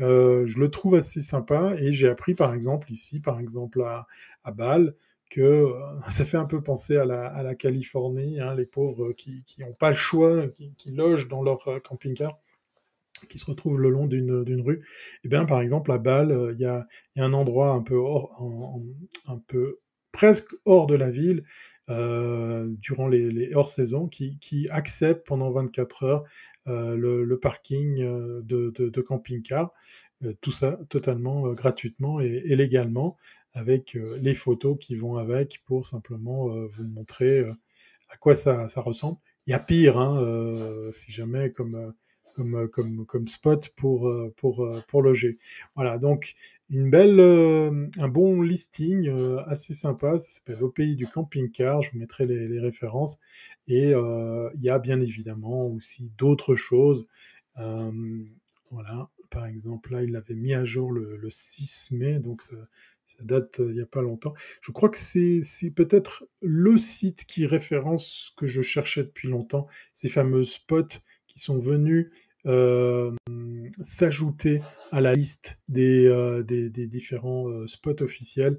[0.00, 4.06] Euh, je le trouve assez sympa et j'ai appris par exemple ici, par exemple à,
[4.52, 4.94] Bâle,
[5.30, 5.72] que
[6.10, 9.96] ça fait un peu penser à la, Californie, hein, les pauvres qui n'ont pas le
[9.96, 12.38] choix, qui, logent dans leur camping-car
[13.28, 14.78] qui se retrouvent le long d'une rue.
[14.78, 16.86] Et eh bien, par exemple, à Bâle, il y a,
[17.16, 18.82] un endroit un peu hors,
[19.28, 19.78] un peu
[20.10, 21.44] presque hors de la ville,
[21.88, 26.24] durant les, hors-saison qui, qui, acceptent pendant 24 heures
[26.68, 29.72] euh, le, parking euh, de, camping-car.
[30.24, 33.16] Euh, tout ça totalement euh, gratuitement et, légalement,
[33.52, 37.44] avec les photos qui vont avec pour simplement vous montrer
[38.08, 39.18] à quoi ça, ça, ressemble.
[39.46, 41.92] Il y a pire, hein, si jamais, comme
[42.34, 45.38] comme, euh, comme, comme spot pour, euh, pour, euh, pour loger.
[45.74, 46.34] Voilà, donc
[46.70, 49.08] une belle, un bon listing
[49.46, 53.18] assez sympa, ça s'appelle Au pays du camping-car, je vous mettrai les, références.
[53.68, 57.08] Et il y a bien évidemment aussi d'autres choses.
[57.56, 62.56] Voilà, par exemple, là, il l'avait mis à jour le, le 6 mai, donc ça,
[63.04, 64.32] ça date il n'y a pas longtemps.
[64.62, 69.66] Je crois que c'est peut-être le site qui référence ce que je cherchais depuis longtemps,
[69.92, 71.00] ces fameux spots
[71.32, 72.10] qui sont venus
[72.46, 73.14] euh,
[73.80, 78.58] s'ajouter à la liste des, euh, des, différents euh, spots officiels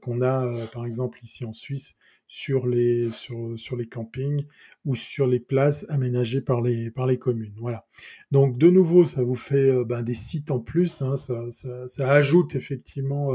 [0.00, 1.96] qu'on a, par exemple, ici en Suisse,
[2.28, 4.46] sur les, sur, sur les campings
[4.84, 7.54] ou sur les places aménagées par les, par les communes.
[7.56, 7.84] Voilà.
[8.30, 12.54] Donc, de nouveau, ça vous fait ben, des sites en plus, hein, ça, ça, ajoute
[12.54, 13.32] effectivement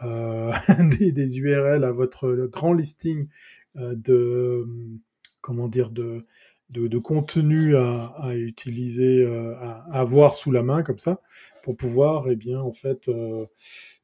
[0.02, 3.26] des, des, URL à votre grand listing
[3.74, 4.64] de,
[5.40, 6.24] comment dire, de,
[6.70, 11.20] de, de contenu à, à utiliser, euh, à, avoir sous la main comme ça,
[11.62, 13.46] pour pouvoir, eh bien, en fait, euh,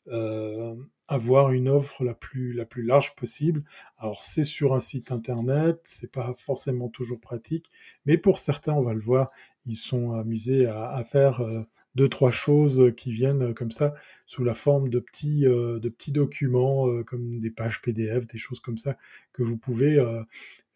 [0.09, 0.75] euh,
[1.09, 3.65] avoir une offre la plus la plus large possible.
[3.99, 7.71] Alors c'est sur un site internet, c'est pas forcément toujours pratique,
[8.07, 9.31] mais pour certains, on va le voir,
[9.67, 11.63] ils sont amusés à, à faire euh,
[11.95, 13.95] deux trois choses qui viennent comme ça
[14.27, 18.39] sous la forme de petits euh, de petits documents euh, comme des pages PDF, des
[18.39, 18.97] choses comme ça
[19.33, 19.99] que vous pouvez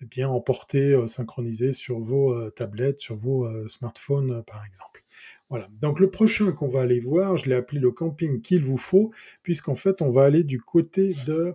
[0.03, 5.05] eh bien emporter, euh, synchroniser sur vos euh, tablettes, sur vos euh, smartphones par exemple.
[5.51, 5.69] Voilà.
[5.81, 9.11] Donc le prochain qu'on va aller voir, je l'ai appelé le camping qu'il vous faut,
[9.43, 11.55] puisqu'en fait on va aller du côté de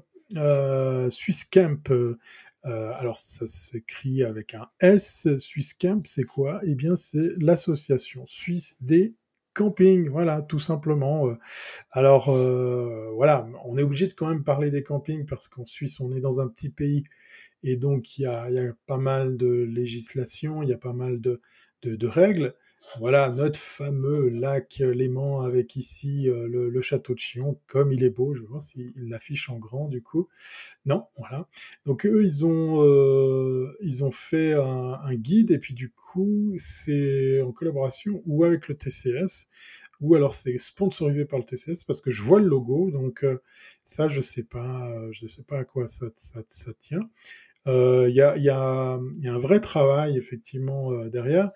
[1.09, 1.83] Swisscamp,
[2.63, 5.27] alors ça s'écrit avec un S.
[5.37, 6.59] Swisscamp, c'est quoi?
[6.65, 9.13] Eh bien, c'est l'association suisse des
[9.53, 11.29] campings, voilà, tout simplement.
[11.91, 12.31] Alors
[13.15, 16.19] voilà, on est obligé de quand même parler des campings parce qu'en Suisse, on est
[16.19, 17.05] dans un petit pays
[17.65, 18.47] et donc il y a,
[18.85, 21.41] pas mal de législation, il y a pas mal de,
[21.83, 22.53] de règles.
[22.99, 28.09] Voilà, notre fameux lac Léman avec ici euh, le, château de Chillon, comme il est
[28.09, 30.29] beau, je vois s'il l'affiche en grand du coup.
[30.85, 31.49] Non, voilà.
[31.85, 37.41] Donc eux, ils ont, euh, ils ont fait un, guide et puis du coup, c'est
[37.41, 39.47] en collaboration ou avec le TCS
[40.01, 43.41] ou alors c'est sponsorisé par le TCS parce que je vois le logo, donc euh,
[43.83, 47.09] ça je sais pas, je sais pas à quoi ça, ça, ça tient.
[47.65, 51.51] Il y a, un vrai travail effectivement derrière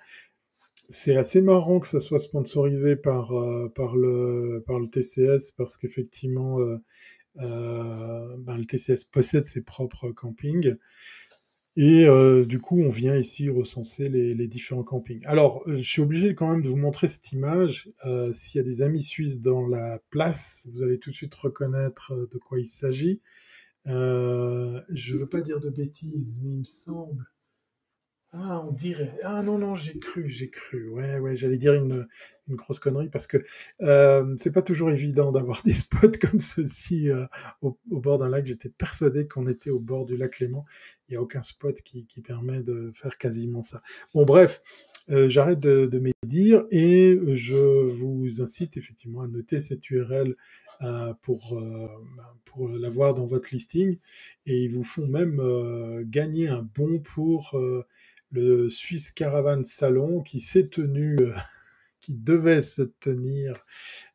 [0.90, 6.78] c'est assez marrant que ça soit sponsorisé par, euh, le, TCS parce qu'effectivement, euh,
[7.40, 10.76] euh, ben, le TCS possède ses propres campings.
[11.76, 12.06] Et
[12.46, 15.22] du coup, on vient ici recenser les, différents campings.
[15.26, 17.90] Alors, je suis obligé quand même de vous montrer cette image.
[18.34, 22.28] S'il y a des amis suisses dans la place, vous allez tout de suite reconnaître
[22.30, 23.22] de quoi il s'agit.
[23.86, 27.26] Je ne veux pas dire de bêtises, mais il me semble
[28.32, 29.18] ah, on dirait.
[29.24, 30.88] Ah non, non, j'ai cru, j'ai cru.
[30.90, 32.08] Ouais, ouais, j'allais dire une,
[32.48, 33.38] une grosse connerie parce que
[33.82, 37.26] euh, c'est pas toujours évident d'avoir des spots comme ceci euh,
[37.62, 38.46] au, bord d'un lac.
[38.46, 40.64] J'étais persuadé qu'on était au bord du lac Léman.
[41.08, 43.82] Il n'y a aucun spot qui, qui, permet de faire quasiment ça.
[44.14, 44.62] Bon, bref,
[45.10, 50.36] euh, j'arrête de, de dire et je vous incite effectivement à noter cette URL euh,
[51.22, 51.88] pour, euh,
[52.46, 53.98] pour l'avoir dans votre listing.
[54.46, 57.60] Et ils vous font même euh, gagner un bon pour
[58.32, 61.34] le Swiss Caravan Salon qui s'est tenu, euh,
[62.10, 63.66] devait se tenir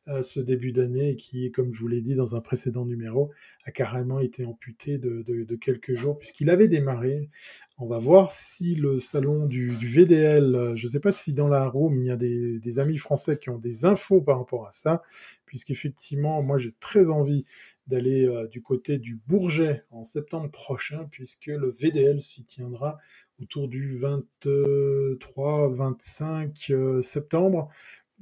[0.07, 3.31] à ce début d'année qui, comme je vous l'ai dit dans un précédent numéro,
[3.65, 7.31] a carrément été amputé de, quelques jours puisqu'il avait démarré.
[7.79, 11.49] On va voir si le salon du, VDL, euh, je ne sais pas si dans
[11.49, 14.67] la room il y a des, des, amis français qui ont des infos par rapport
[14.67, 15.03] à ça,
[15.47, 17.45] puisqu'effectivement, moi j'ai très envie
[17.87, 22.99] d'aller euh, du côté du Bourget en septembre prochain, puisque le VDL s'y tiendra
[23.41, 27.69] autour du 23-25 euh, septembre.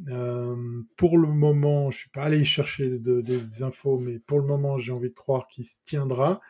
[0.08, 4.78] Euh, pour le moment, je suis pas allé chercher des infos, mais pour le moment,
[4.78, 6.40] j'ai envie de croire qu'il se tiendra.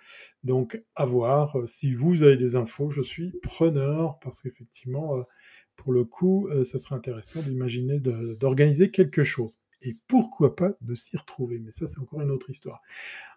[0.45, 1.57] Donc, à voir.
[1.67, 5.23] Si vous avez des infos, je suis preneur parce qu'effectivement, euh,
[5.77, 11.17] pour le coup, ça serait intéressant d'imaginer d'organiser quelque chose et pourquoi pas de s'y
[11.17, 11.59] retrouver.
[11.59, 12.81] Mais ça, c'est encore une autre histoire.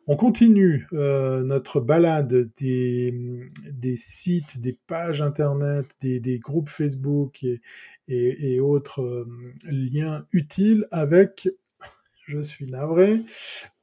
[0.08, 7.62] On continue euh, notre balade des, sites, des pages Internet, des, groupes Facebook et,
[8.08, 11.50] et, autres euh, liens utiles avec,
[12.28, 13.24] je suis navré,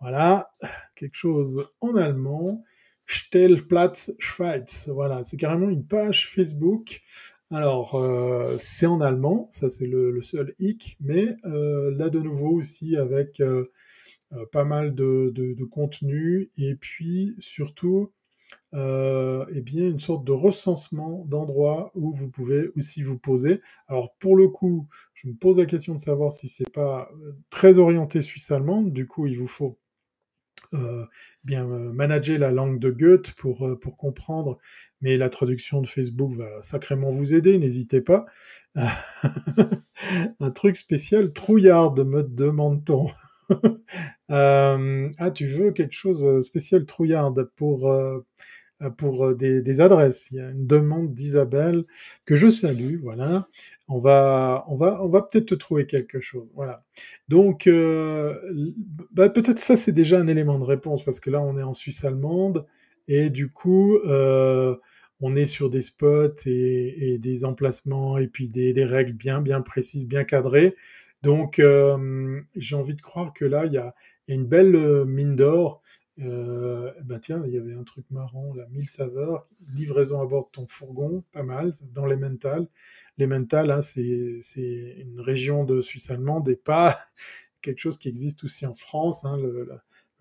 [0.01, 0.51] voilà,
[0.95, 2.65] quelque chose en allemand.
[3.05, 4.89] Stellplatz Schweiz.
[4.89, 7.03] Voilà, c'est carrément une page Facebook
[7.53, 12.49] alors, euh, c'est en allemand, ça c'est le, seul hic, mais euh, là de nouveau
[12.51, 13.67] aussi avec euh,
[14.53, 18.11] pas mal de, contenu et puis surtout
[18.75, 23.61] eh bien une sorte de recensement d'endroits où vous pouvez aussi vous poser.
[23.87, 27.11] Alors pour le coup, je me pose la question de savoir si c'est pas
[27.51, 29.79] très orienté suisse-allemande, du coup il vous faut
[30.75, 31.05] euh,
[31.45, 34.59] bien euh, manager la langue de Goethe pour, euh, pour comprendre,
[35.01, 38.27] mais la traduction de Facebook va sacrément vous aider, n'hésitez pas.
[38.75, 43.07] un truc spécial, trouillard, me demande-t-on.
[44.29, 47.93] ah, tu veux quelque chose spécial, trouillard, pour
[48.91, 50.29] pour euh, des, adresses.
[50.31, 51.85] Il y a une demande d'Isabelle
[52.25, 52.99] que je salue.
[53.03, 53.49] Voilà,
[53.89, 56.49] on va, on va, on va peut-être te trouver quelque chose.
[56.55, 56.85] Voilà.
[57.29, 58.35] Donc, euh,
[59.13, 61.75] bah, peut-être ça c'est déjà un élément de réponse parce que là on est en
[61.75, 62.67] Suisse allemande
[63.09, 63.99] et du coup
[65.25, 70.07] on est sur des spots et, des emplacements et puis des, règles bien, bien précises,
[70.07, 70.75] bien cadrées.
[71.23, 71.61] Donc,
[72.57, 73.95] j'ai envie de croire que là il y a
[74.29, 75.83] une belle mine d'or
[76.21, 80.47] euh, bah tiens, il y avait un truc marrant, là, 1000 saveurs, livraison à bord
[80.47, 82.69] de ton fourgon, pas mal, dans les mentales.
[83.19, 86.99] Les mentales, hein, c'est une région de Suisse allemande et pas
[87.63, 89.25] quelque chose qui existe aussi en France.
[89.25, 89.69] Hein, le,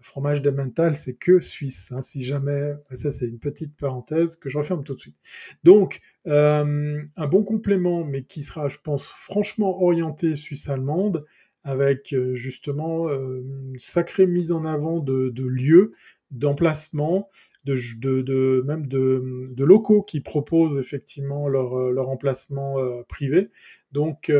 [0.02, 1.92] fromage de mental, c'est que suisse.
[1.92, 5.18] Hein, si jamais, ça c'est une petite parenthèse que je referme tout de suite.
[5.64, 11.26] Donc, euh, un bon complément, mais qui sera, je pense, franchement orienté suisse allemande,
[11.64, 15.94] avec euh, justement euh, une sacrée mise en avant de, de lieux,
[16.32, 17.30] d'emplacements,
[17.66, 22.76] de, de, de, même de, de, locaux qui proposent effectivement leur, euh, leur emplacement
[23.08, 23.50] privé.
[23.92, 24.32] Donc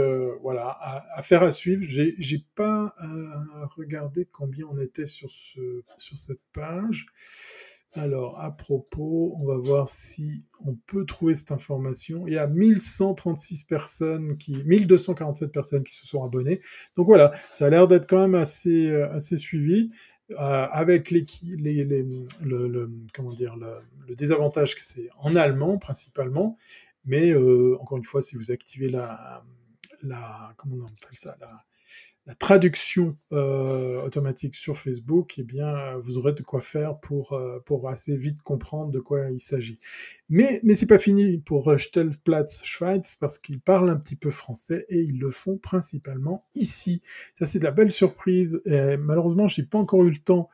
[0.42, 0.78] voilà,
[1.14, 1.84] affaire à, à suivre.
[1.86, 2.96] J'ai, j'ai pas
[3.76, 7.06] regardé combien on était sur, ce, sur cette page.
[7.94, 12.26] Alors, à propos, on va voir si on peut trouver cette information.
[12.26, 16.62] Il y a 1136 personnes qui, 1247 personnes qui se sont abonnées.
[16.96, 19.92] Donc voilà, ça a l'air d'être quand même assez, euh, suivi.
[20.40, 21.26] Euh, avec les,
[22.42, 22.90] le,
[24.16, 26.56] désavantage que c'est en allemand principalement,
[27.04, 29.44] mais euh, encore une fois, si vous activez la,
[30.56, 31.36] comment on appelle ça,
[32.28, 37.60] la traduction euh, automatique sur Facebook, eh bien, vous aurez de quoi faire pour, euh,
[37.66, 39.80] pour assez vite comprendre de quoi il s'agit.
[40.30, 44.86] Mais, mais c'est pas fini pour Stelplatz Schweiz parce qu'ils parlent un petit peu français
[44.90, 47.02] et ils le font principalement ici.
[47.34, 48.62] Ça, c'est de la belle surprise.
[48.66, 50.48] Et malheureusement, j'ai pas encore eu le temps,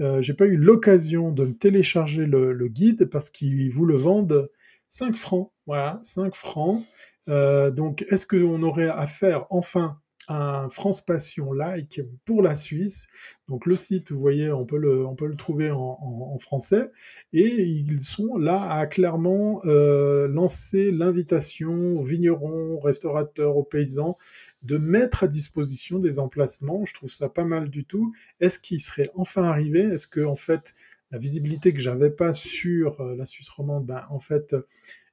[0.00, 4.50] euh, j'ai pas eu l'occasion de me télécharger le, guide parce qu'ils vous le vendent
[4.88, 5.52] 5 francs.
[5.66, 6.84] Voilà, 5 francs.
[7.28, 13.08] Euh, donc, est-ce qu'on aurait à faire enfin un France Passion like pour la Suisse.
[13.48, 16.90] Donc le site, vous voyez, on peut le, trouver en français.
[17.32, 24.16] Et ils sont là à clairement euh, lancer l'invitation aux vignerons, aux restaurateurs, aux paysans
[24.62, 26.84] de mettre à disposition des emplacements.
[26.84, 28.14] Je trouve ça pas mal du tout.
[28.40, 29.80] Est-ce qu'il serait enfin arrivé?
[29.80, 30.74] Est-ce que en fait
[31.10, 34.56] la visibilité que j'avais pas sur euh, la Suisse romande, ben, en fait,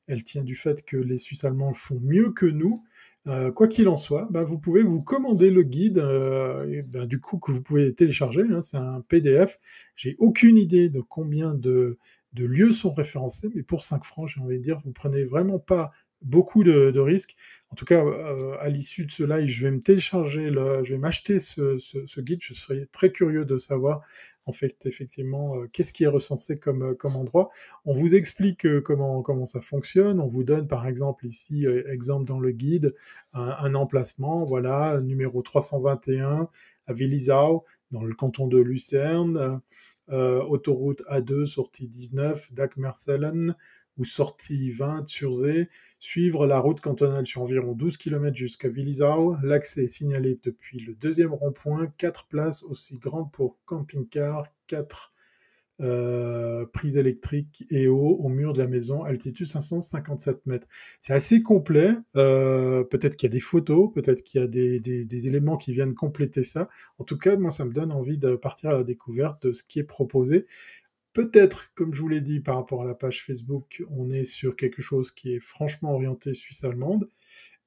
[0.07, 2.84] elle tient du fait que les Suisses allemands le font mieux que nous?
[3.28, 7.19] Euh, quoi qu'il en soit, bah, vous pouvez vous commander le guide, euh, bah, du
[7.19, 8.43] coup que vous pouvez télécharger.
[8.51, 9.59] Hein, c'est un PDF.
[9.95, 11.99] J'ai aucune idée de combien de,
[12.36, 15.91] lieux sont référencés, mais pour 5 francs, j'ai envie de dire, vous prenez vraiment pas
[16.24, 17.36] beaucoup de, risques.
[17.69, 20.97] En tout cas, euh, à l'issue de ce live, je vais me télécharger, je vais
[20.97, 22.39] m'acheter ce, ce, guide.
[22.41, 24.01] Je serais très curieux de savoir,
[24.45, 27.49] en fait, effectivement, euh, qu'est-ce qui est recensé comme, euh, comme endroit.
[27.85, 30.19] On vous explique euh, comment, comment ça fonctionne.
[30.19, 32.95] On vous donne, par exemple, ici, exemple dans le guide,
[33.33, 36.49] un, emplacement, voilà, numéro 321
[36.87, 39.61] à Willisau, dans le canton de Lucerne,
[40.09, 43.55] autoroute A2, sortie 19, Dac-Mersellen,
[43.97, 45.67] ou sortie 20 sur Zee,
[46.02, 49.36] suivre la route cantonale sur environ 12 km jusqu'à Willisau.
[49.43, 55.14] L'accès est signalé depuis le deuxième rond-point, 4 places aussi grandes pour camping-car, 4
[55.82, 60.68] euh, prises électriques et eau au mur de la maison, altitude 557 mètres.
[60.99, 61.93] C'est assez complet.
[62.16, 65.95] Euh, peut-être qu'il y a des photos, peut-être qu'il y a des, éléments qui viennent
[65.95, 66.70] compléter ça.
[66.99, 69.64] En tout cas, moi, ça me donne envie de partir à la découverte de ce
[69.64, 70.45] qui est proposé.
[71.14, 74.55] Peut-être, comme je vous l'ai dit par rapport à la page Facebook, on est sur
[74.55, 77.09] quelque chose qui est franchement orienté suisse-allemande.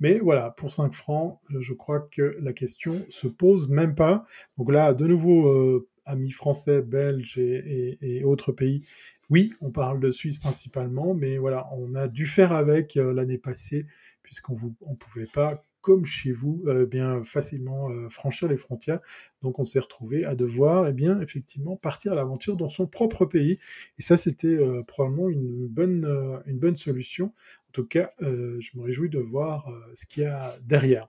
[0.01, 4.25] Mais voilà, pour 5 francs, euh, je crois que la question se pose même pas.
[4.59, 8.85] Donc là, de nouveau, euh, amis français, belges et, autres pays,
[9.31, 13.39] oui, on parle de Suisse principalement, mais voilà, on a dû faire avec euh, l'année
[13.39, 13.87] passée,
[14.23, 19.01] puisqu'on ne pouvait pas comme chez vous, euh, bien facilement euh, franchir les frontières.
[19.43, 23.27] Donc on s'est retrouvé à devoir, eh bien effectivement, partir à l'aventure dans son propre
[23.27, 23.59] pays.
[23.99, 26.07] Et ça, c'était euh, probablement une bonne,
[26.47, 27.27] une bonne solution.
[27.27, 31.09] En tout cas, je me réjouis de voir ce qu'il y a derrière.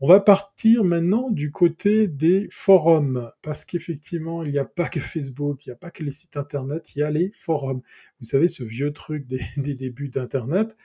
[0.00, 4.98] On va partir maintenant du côté des forums, parce qu'effectivement, il n'y a pas que
[5.00, 7.80] Facebook, il n'y a pas que les sites Internet, il y a les forums.
[8.20, 9.26] Vous savez, ce vieux truc
[9.56, 10.76] des, débuts d'Internet,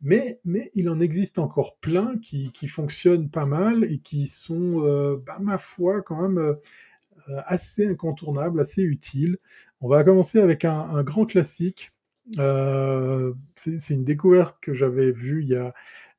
[0.00, 4.82] mais, mais il en existe encore plein qui, qui fonctionnent pas mal et qui sont,
[4.84, 6.54] euh, bah, ma foi, quand même euh,
[7.44, 9.38] assez incontournables, assez utiles.
[9.82, 11.92] On va commencer avec un, un grand classique.
[12.38, 15.74] Euh, c'est une découverte que j'avais vue il y a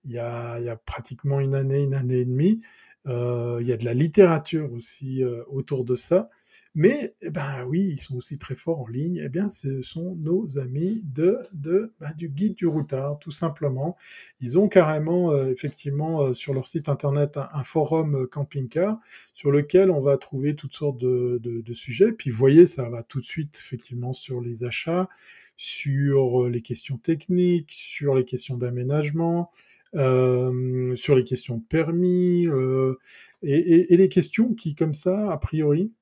[0.06, 2.62] il y, a, pratiquement une année, une année et demie.
[3.08, 6.30] Euh, il y a de la littérature aussi euh, autour de ça.
[6.78, 9.22] Mais eh ben oui, ils sont aussi très forts en ligne.
[9.24, 13.96] Eh bien, ce sont nos amis de, ben, du guide du routard, tout simplement.
[14.42, 19.00] Ils ont carrément, euh, effectivement, sur leur site internet un, forum camping-car
[19.34, 22.12] sur lequel on va trouver toutes sortes de, de, de, sujets.
[22.12, 25.08] Puis, vous voyez, ça va tout de suite, effectivement, sur les achats,
[25.56, 29.50] sur les questions techniques, sur les questions d'aménagement,
[29.96, 32.96] euh, sur les questions de permis euh,
[33.44, 35.94] et, et, et, des questions qui, comme ça, a priori,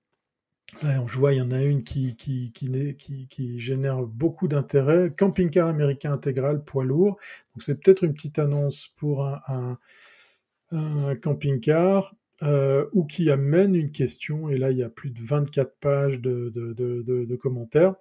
[0.82, 5.14] là, je vois, il y en a une qui, qui, qui, qui, génère beaucoup d'intérêt.
[5.16, 7.18] Camping-car américain intégral, poids lourd.
[7.54, 9.78] Donc c'est peut-être une petite annonce pour un,
[11.22, 12.16] camping-car.
[12.42, 16.20] Euh, ou qui amène une question, et là il y a plus de 24 pages
[16.20, 17.96] de commentaires.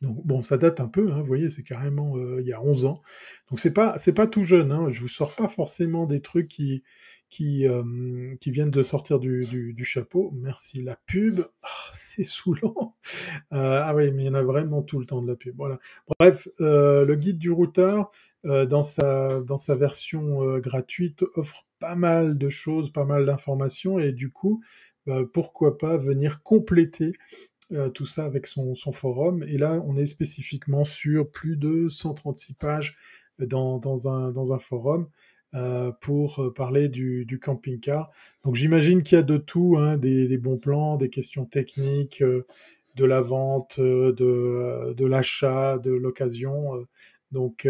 [0.00, 2.62] Donc bon, ça date un peu, hein, vous voyez, c'est carrément euh, il y a
[2.62, 3.02] 11 ans.
[3.50, 4.72] Donc c'est pas c'est pas tout jeune.
[4.72, 6.82] Hein, je vous sors pas forcément des trucs qui
[7.68, 7.82] euh,
[8.46, 10.32] viennent de sortir du, chapeau.
[10.34, 12.96] Merci la pub, oh, c'est saoulant.
[13.52, 15.56] Euh, ah oui, mais il y en a vraiment tout le temps de la pub.
[15.56, 15.78] Voilà.
[16.18, 18.10] Bref, le guide du routard
[18.46, 24.30] euh, dans sa version gratuite offre pas mal de choses, pas mal d'informations et du
[24.30, 24.62] coup,
[25.06, 27.12] bah, pourquoi pas venir compléter
[27.94, 29.44] tout ça avec son, forum.
[29.44, 32.96] Et là, on est spécifiquement sur plus de 136 pages
[33.38, 35.08] dans, dans, un, forum.
[35.54, 38.10] Euh, pour parler du, camping-car.
[38.44, 42.46] Donc j'imagine qu'il y a de tout, hein, des, bons plans, des questions techniques, euh,
[42.94, 46.86] de la vente, de, l'achat, de l'occasion.
[47.32, 47.68] donc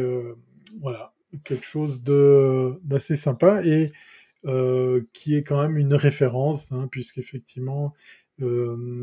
[0.80, 3.92] voilà, quelque chose d'assez sympa et
[4.46, 7.92] euh, qui est quand même une référence, hein, puisqu'effectivement,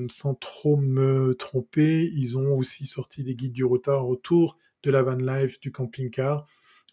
[0.10, 5.04] sans trop me tromper, ils ont aussi sorti des guides du retard autour de la
[5.04, 6.48] van life, du camping-car.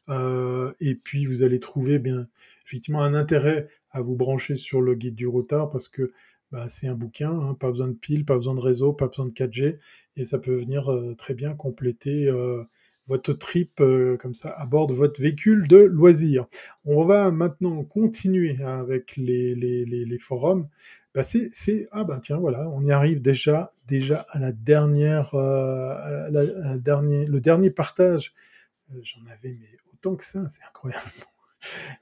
[0.09, 2.28] Et puis vous allez trouver bien
[2.66, 6.12] effectivement un intérêt à vous brancher sur le guide du retard parce que
[6.51, 9.26] bah, c'est un bouquin, hein, pas besoin de piles, pas besoin de réseau, pas besoin
[9.26, 9.78] de 4G,
[10.16, 12.30] et ça peut venir très bien compléter
[13.09, 16.46] votre trip euh, comme ça à bord de votre véhicule de loisir.
[16.84, 20.68] On va maintenant continuer avec les, forums.
[21.14, 26.28] Bah c'est, ah ben tiens voilà, on y arrive déjà déjà à la dernière, euh,
[26.30, 28.34] le dernier partage.
[28.92, 31.05] Euh, j'en avais mais autant que ça, c'est incroyable.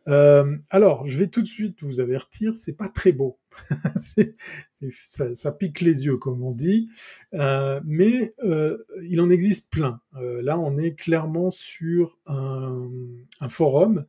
[0.08, 3.38] Euh, alors, je vais tout de suite vous avertir, c'est pas très beau.
[5.34, 6.88] ça, pique les yeux, comme on dit.
[7.34, 10.00] Euh, mais euh, il en existe plein.
[10.14, 12.90] Là, on est clairement sur un,
[13.48, 14.04] forum.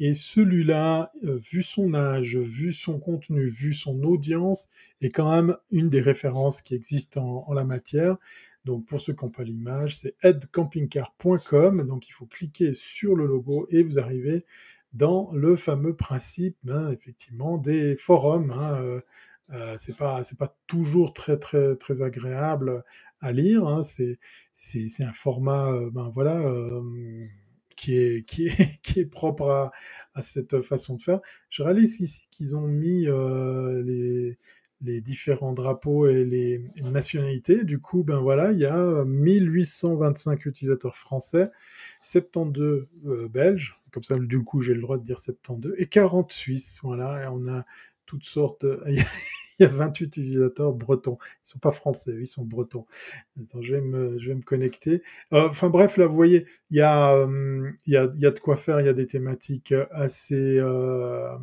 [0.00, 4.68] Et celui-là, vu son âge, vu son contenu, vu son audience,
[5.00, 8.16] est quand même une des références qui existent en, la matière.
[8.64, 11.86] Donc pour ceux qui n'ont pas l'image, c'est edcampingcar.com.
[11.86, 14.44] Donc il faut cliquer sur le logo et vous arrivez
[14.94, 18.50] dans le fameux principe, ben, effectivement, des forums.
[18.52, 19.00] Hein, euh,
[19.52, 22.84] euh, c'est pas c'est pas toujours très très très agréable
[23.20, 23.66] à lire.
[23.66, 24.18] Hein, c'est
[24.52, 26.36] c'est un format, euh, ben voilà.
[26.38, 27.26] Euh,
[27.76, 29.70] qui est, qui, est, qui est propre
[30.14, 31.20] à, cette façon de faire.
[31.50, 34.38] Je réalise ici qu'ils ont mis les,
[34.82, 37.64] les différents drapeaux et les, nationalités.
[37.64, 41.50] Du coup, ben voilà, il y a 1825 utilisateurs français,
[42.02, 46.32] 72 euh, belges, comme ça, du coup, j'ai le droit de dire 72, et 40
[46.32, 47.64] Suisses, voilà, on a
[48.06, 48.66] toutes sortes,
[49.58, 52.86] il y a 28 utilisateurs bretons, ils sont pas français, ils sont bretons.
[53.40, 55.02] Attends, je vais me, je vais me connecter.
[55.32, 58.26] Euh, enfin bref, là, vous voyez, il y a, euh, il y a, il y
[58.26, 61.36] a de quoi faire, il y a des thématiques assez, euh,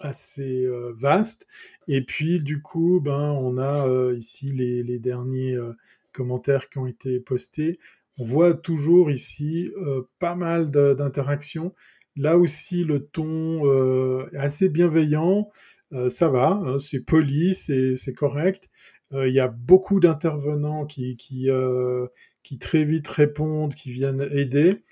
[0.00, 1.46] assez euh, vastes,
[1.88, 5.72] et puis du coup, ben, on a euh, ici les, derniers euh,
[6.12, 7.78] commentaires qui ont été postés.
[8.18, 11.74] On voit toujours ici euh, pas mal d'interactions.
[12.16, 15.48] Là aussi, le ton euh, est assez bienveillant.
[15.92, 18.68] Euh, ça va, hein, c'est poli, c'est correct.
[19.12, 22.06] Euh, il y a beaucoup d'intervenants qui, qui, euh,
[22.42, 24.82] qui très vite répondent, qui viennent aider.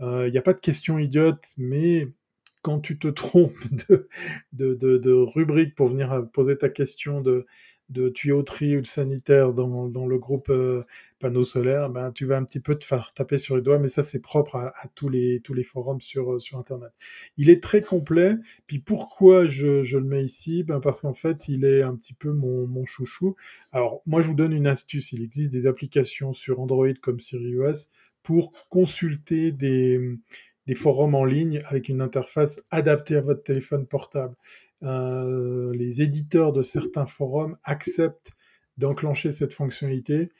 [0.00, 2.08] Il n'y a pas de questions idiotes, mais
[2.62, 3.52] quand tu te trompes
[4.52, 7.46] de, rubrique pour venir poser ta question de,
[7.88, 10.84] de tuyauterie ou de sanitaire dans, le groupe euh,
[11.18, 13.88] panneau solaire, ben, tu vas un petit peu te faire taper sur les doigts, mais
[13.88, 16.92] ça c'est propre à, tous, les, forums sur, euh, sur Internet.
[17.38, 18.34] Il est très complet,
[18.66, 20.64] puis pourquoi je, le mets ici?
[20.64, 23.36] Ben Parce qu'en fait il est un petit peu mon, mon chouchou.
[23.72, 27.38] Alors moi je vous donne une astuce, il existe des applications sur Android comme sur
[28.22, 30.18] pour consulter des,
[30.68, 34.36] des forums en ligne avec une interface adaptée à votre téléphone portable
[34.82, 38.32] euh, les éditeurs de certains forums acceptent
[38.76, 40.30] d'enclencher cette fonctionnalité.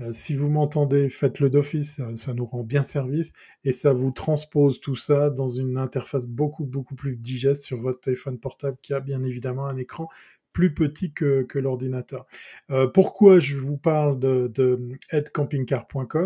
[0.00, 3.32] Euh, si vous m'entendez, faites-le d'office, ça, ça, nous rend bien service
[3.62, 8.00] et ça vous transpose tout ça dans une interface beaucoup beaucoup plus digeste sur votre
[8.00, 10.08] téléphone portable qui a bien évidemment un écran
[10.54, 12.26] plus petit que, l'ordinateur.
[12.70, 14.78] Euh, pourquoi je vous parle de, de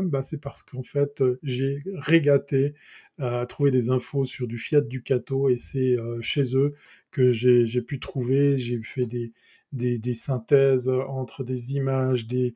[0.03, 2.75] bah, C'est parce qu'en fait, euh, j'ai régaté
[3.19, 6.75] à trouver des infos sur du Fiat Ducato et c'est euh, chez eux
[7.11, 8.59] que j'ai pu trouver.
[8.59, 12.55] J'ai fait des, synthèses entre des images, des,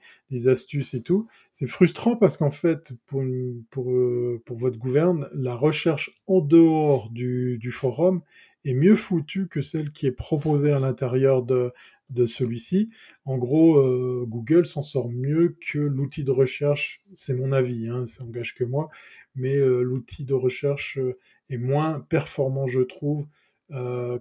[0.48, 1.26] astuces et tout.
[1.52, 8.20] C'est frustrant parce qu'en fait, pour, votre gouverne, la recherche en dehors du forum
[8.64, 11.72] est mieux foutue que celle qui est proposée à l'intérieur de,
[12.10, 12.90] de celui-ci.
[13.24, 18.06] En gros, euh, Google s'en sort mieux que l'outil de recherche, c'est mon avis, hein,
[18.06, 18.88] ça engage que moi,
[19.34, 21.18] mais euh, l'outil de recherche euh,
[21.50, 23.26] est moins performant, je trouve,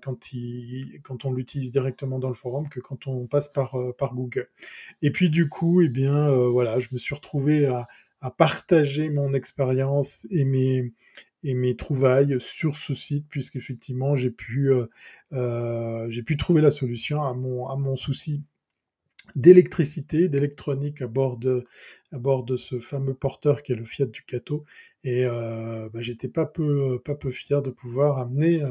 [0.01, 4.15] quand, il, quand on l'utilise directement dans le forum que quand on passe par, par
[4.15, 4.47] Google.
[5.01, 7.85] Et puis du coup, eh bien, voilà, je me suis retrouvé à,
[8.21, 10.93] à partager mon expérience et mes,
[11.43, 14.85] et mes trouvailles sur ce site, puisqu'effectivement, j'ai pu, euh,
[15.33, 18.43] euh, j'ai pu trouver la solution à mon, à mon souci
[19.35, 21.63] d'électricité, d'électronique à bord de,
[22.11, 24.65] à bord de ce fameux porteur qui est le Fiat Ducato.
[25.03, 28.61] Et euh, bah, j'étais pas peu, pas peu fier de pouvoir amener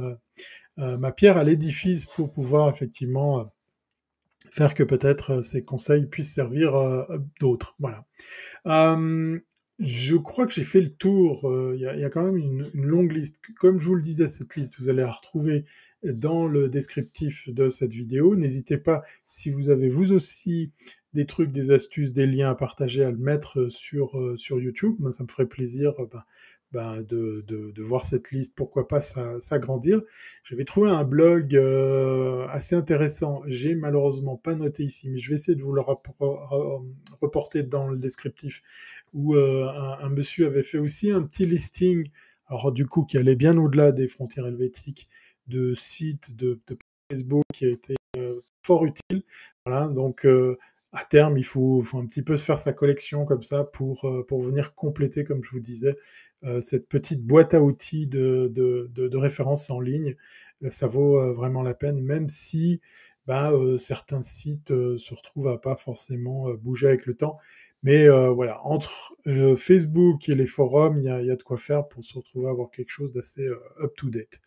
[0.76, 3.52] ma pierre à l'édifice pour pouvoir effectivement
[4.50, 6.72] faire que peut-être ces conseils puissent servir
[7.38, 7.76] d'autres.
[7.78, 8.04] Voilà.
[9.80, 11.50] Je crois que j'ai fait le tour.
[11.74, 13.36] Il y, a, quand même une, longue liste.
[13.58, 15.64] Comme je vous le disais, cette liste, vous allez la retrouver
[16.04, 18.36] dans le descriptif de cette vidéo.
[18.36, 20.70] N'hésitez pas, si vous avez vous aussi
[21.12, 24.96] des trucs, des astuces, des liens à partager, à le mettre sur, sur YouTube.
[24.98, 26.22] Moi, ça me ferait plaisir ben,
[26.72, 30.02] ben, de, de, voir cette liste, pourquoi pas s'agrandir.
[30.44, 33.42] J'avais trouvé un blog euh, assez intéressant.
[33.46, 35.82] J'ai malheureusement pas noté ici, mais je vais essayer de vous le
[37.20, 38.62] reporter dans le descriptif,
[39.12, 42.08] où euh, un, un, monsieur avait fait aussi un petit listing,
[42.46, 45.08] alors du coup qui allait bien au-delà des frontières helvétiques,
[45.48, 46.60] de sites de,
[47.10, 49.24] Facebook qui a été euh, fort utile.
[49.66, 50.24] Voilà, donc
[50.93, 54.26] à terme, il faut, un petit peu se faire sa collection comme ça pour, euh,
[54.30, 55.97] venir compléter, comme je vous disais,
[56.61, 60.16] cette petite boîte à outils de, de, de, de référence en ligne.
[60.70, 62.80] ça vaut vraiment la peine, même si
[63.26, 67.36] bah, certains sites se retrouvent à pas forcément bouger avec le temps.
[67.82, 69.12] Mais voilà, entre
[69.57, 72.47] Facebook et les forums, il y a, y a, de quoi faire pour se retrouver
[72.47, 73.47] à avoir quelque chose d'assez
[73.82, 74.41] up-to-date.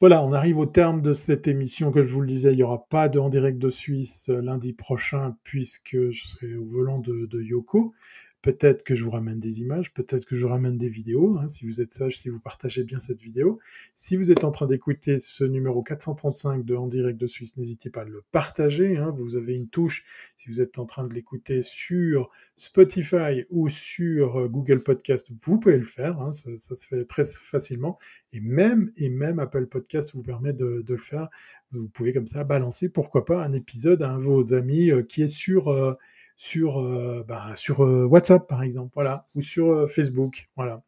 [0.00, 1.90] Voilà, on arrive au terme de cette émission.
[1.90, 4.40] Que je vous le disais, il n'y aura pas de en direct de Suisse euh,
[4.40, 7.92] lundi prochain puisque je serai au volant de, de Yoko.
[8.40, 11.48] Peut-être que je vous ramène des images, peut-être que je vous ramène des vidéos, hein,
[11.48, 13.58] si vous êtes sage, si vous partagez bien cette vidéo.
[13.96, 17.90] Si vous êtes en train d'écouter ce numéro 435 de En direct de Suisse, n'hésitez
[17.90, 18.96] pas à le partager.
[18.96, 19.12] Hein.
[19.16, 20.04] vous avez une touche,
[20.36, 25.58] si vous êtes en train de l'écouter sur Spotify ou sur euh, Google Podcast, vous
[25.58, 27.98] pouvez le faire, hein, ça, se fait très facilement.
[28.32, 28.92] Et même,
[29.40, 31.28] Apple Podcast vous permet de, de, le faire.
[31.72, 35.02] Vous pouvez comme ça balancer, pourquoi pas, un épisode à un de vos amis euh,
[35.02, 35.68] qui est sur...
[35.68, 35.94] Euh,
[36.38, 36.80] sur,
[37.26, 40.82] bah, sur euh, WhatsApp par exemple, voilà, ou sur euh, Facebook, voilà.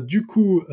[0.00, 0.64] du coup,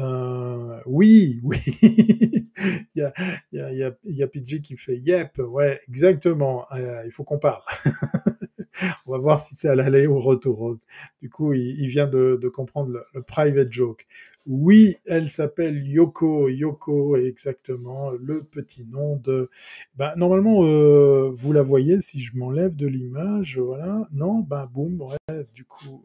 [0.86, 3.14] oui, oui, il y a,
[3.52, 6.66] y, a, y, y a PJ qui fait yep, ouais, exactement,
[7.06, 7.62] il faut qu'on parle.
[9.06, 10.78] On va voir si c'est à l'aller ou au retour.
[11.22, 14.06] Du coup, il, vient de, comprendre le, le, private joke.
[14.46, 16.50] Oui, elle s'appelle Yoko.
[16.50, 19.50] Yoko exactement le petit nom de.
[19.96, 23.60] Ben, normalement, euh, vous la voyez si je m'enlève de l'image.
[23.60, 24.08] Voilà.
[24.12, 25.02] Non, ben boum.
[25.02, 25.46] Ouais.
[25.54, 26.04] Du coup,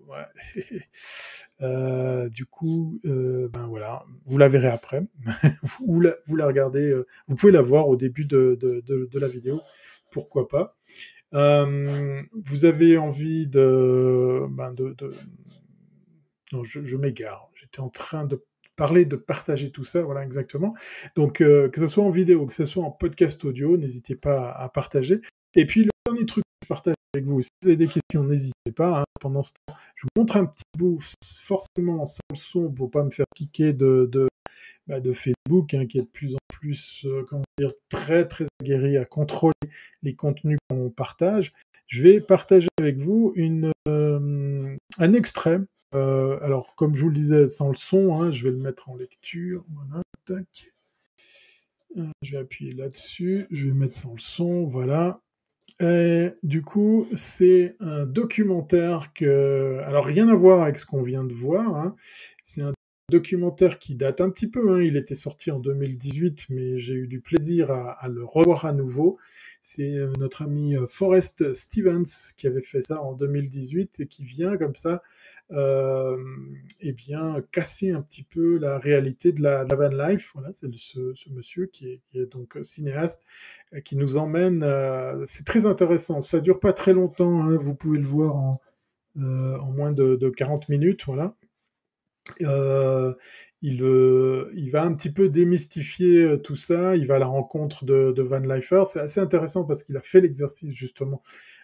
[1.62, 4.04] euh, du coup, euh, ben voilà.
[4.26, 5.02] Vous la verrez après.
[5.62, 6.94] vous, la, vous la regardez.
[7.28, 9.60] Vous pouvez la voir au début de, de, de la vidéo.
[10.10, 10.76] Pourquoi pas.
[11.34, 14.94] Euh, vous avez envie de, ben de,
[16.52, 17.50] non, je, m'égare.
[17.54, 18.44] J'étais en train de
[18.76, 20.72] parler, de partager tout ça, voilà exactement.
[21.16, 24.50] Donc euh, que ce soit en vidéo, que ce soit en podcast audio, n'hésitez pas
[24.50, 25.20] à, à, partager.
[25.54, 28.24] Et puis le dernier truc que je partage avec vous, si vous avez des questions,
[28.24, 29.00] n'hésitez pas.
[29.00, 29.04] Hein.
[29.20, 33.04] Pendant ce temps, je vous montre un petit bout, forcément sans le son, pour pas
[33.04, 34.28] me faire piquer de, de,
[34.86, 38.44] bah, de Facebook, hein, qui est de plus en plus, euh, comment dire, très très
[38.60, 39.54] aguerri à contrôler
[40.02, 41.52] les contenus qu'on partage.
[41.86, 43.34] Je vais partager avec vous
[43.88, 45.60] euh, un extrait
[45.94, 48.88] euh, alors, comme je vous le disais, sans le son, hein, je vais le mettre
[48.88, 49.64] en lecture.
[49.72, 50.72] Voilà, tac.
[52.22, 53.46] Je vais appuyer là-dessus.
[53.52, 54.66] Je vais mettre sans le son.
[54.66, 55.20] Voilà.
[56.42, 59.78] Du coup, c'est un documentaire que.
[59.84, 61.76] Alors, rien à voir avec ce qu'on vient de voir.
[61.76, 61.94] Hein.
[62.42, 62.72] C'est un
[63.10, 64.74] documentaire qui date un petit peu.
[64.74, 64.82] Hein.
[64.82, 69.18] Il était sorti en 2018, mais j'ai eu du plaisir à, le revoir à nouveau.
[69.60, 74.56] C'est euh, notre ami Forrest Stevens qui avait fait ça en 2018 et qui vient
[74.56, 75.02] comme ça
[75.52, 76.16] euh,
[76.80, 80.32] eh bien, casser un petit peu la réalité de la, van life.
[80.34, 83.20] Voilà, c'est ce, monsieur qui est, donc cinéaste,
[83.74, 84.62] euh, qui nous emmène.
[84.62, 86.20] Euh, c'est très intéressant.
[86.20, 87.42] Ça dure pas très longtemps.
[87.42, 88.60] Hein, vous pouvez le voir en,
[89.18, 91.04] euh, en moins de, de, 40 minutes.
[91.06, 91.34] Voilà.
[92.42, 93.14] Euh,
[93.62, 93.80] il,
[94.54, 96.96] il, va un petit peu démystifier tout ça.
[96.96, 98.82] Il va à la rencontre de, Van Lifer.
[98.86, 101.22] C'est assez intéressant parce qu'il a fait l'exercice justement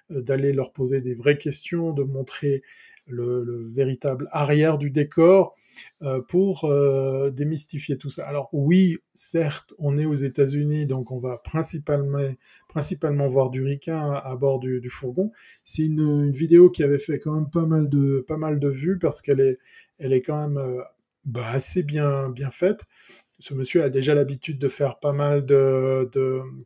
[0.09, 2.63] d'aller leur poser des vraies questions, de montrer
[3.07, 5.57] le, le, véritable arrière du décor
[6.03, 8.27] euh, pour euh, démystifier tout ça.
[8.27, 12.19] Alors oui, certes, on est aux États-Unis, donc on va principalement,
[13.29, 15.31] voir du ricain à, à bord du, du fourgon.
[15.65, 18.69] C'est une, une, vidéo qui avait fait quand même pas mal de, pas mal de
[18.69, 19.59] vues parce qu'elle est,
[20.01, 20.83] elle est quand même euh,
[21.25, 22.87] bah, assez bien, bien faite
[23.41, 26.09] ce monsieur a déjà l'habitude de faire pas mal de,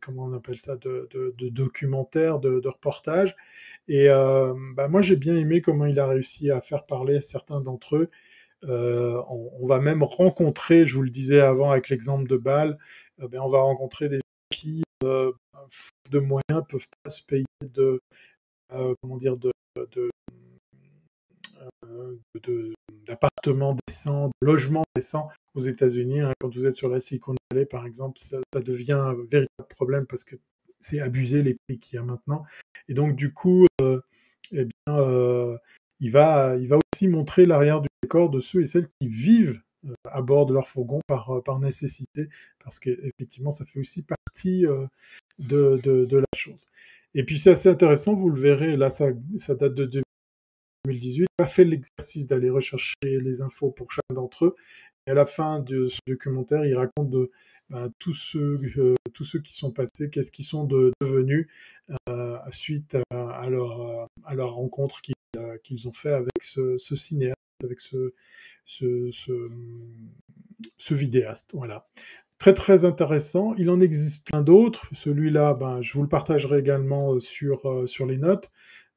[0.01, 1.09] comment on appelle ça, de,
[1.49, 3.35] documentaires, de, reportages.
[3.87, 7.61] Et euh, bah moi, j'ai bien aimé comment il a réussi à faire parler certains
[7.61, 8.09] d'entre eux.
[8.65, 12.77] Euh, on, va même rencontrer, je vous le disais avant avec l'exemple de Bâle,
[13.19, 14.19] ben on va rencontrer des
[14.49, 15.31] qui, euh,
[16.09, 18.01] de moyens, peuvent pas se payer de,
[18.69, 19.51] comment dire, de
[23.05, 26.21] d'appartements décents, de logements décents aux États-Unis.
[26.21, 26.33] Hein.
[26.39, 30.23] Quand vous êtes sur la Silicon Valley, par exemple, ça, devient un véritable problème parce
[30.23, 30.35] que
[30.79, 32.43] c'est abuser les prix qu'il y a maintenant.
[32.87, 35.57] Et donc, du coup, eh bien,
[35.99, 39.61] il, va, il va aussi montrer l'arrière du décor de ceux et celles qui vivent
[40.05, 42.27] à bord de leur fourgon par, par nécessité,
[42.63, 44.65] parce qu'effectivement, ça fait aussi partie
[45.39, 46.67] de, de, la chose.
[47.13, 50.01] Et puis, c'est assez intéressant, vous le verrez, là, ça, ça date de
[50.85, 54.55] 2018, pas fait l'exercice d'aller rechercher les infos pour chacun d'entre eux.
[55.07, 57.31] Et à la fin de ce documentaire, il raconte de,
[57.69, 61.47] ben, tous, ceux, euh, tous ceux qui sont passés, qu'est-ce qu'ils sont devenus
[62.09, 65.01] euh, suite à, leur, à leur rencontre
[65.37, 68.13] euh, qu'ils ont fait avec ce, cinéaste, avec ce,
[70.91, 71.49] vidéaste.
[71.53, 71.87] Voilà.
[72.37, 73.55] Très très intéressant.
[73.55, 74.87] Il en existe plein d'autres.
[74.93, 78.51] Celui-là, ben, je vous le partagerai également sur les notes.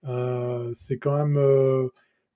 [0.04, 1.88] Euh, c'est quand même, euh,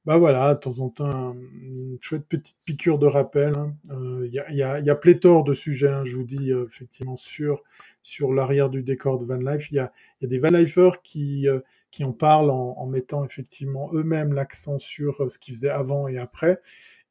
[0.05, 3.55] bah voilà, de temps en temps, une chouette petite piqûre de rappel.
[3.55, 3.77] Hein.
[3.91, 7.63] Euh, il y, a, pléthore de sujets, hein, je vous dis, effectivement, sur,
[8.03, 9.71] sur l'arrière du décor de Van Life.
[9.71, 9.93] Il y a,
[10.23, 11.47] des Van Lifers qui,
[11.91, 16.61] qui en parlent en, mettant effectivement eux-mêmes l'accent sur ce qu'ils faisaient avant et après.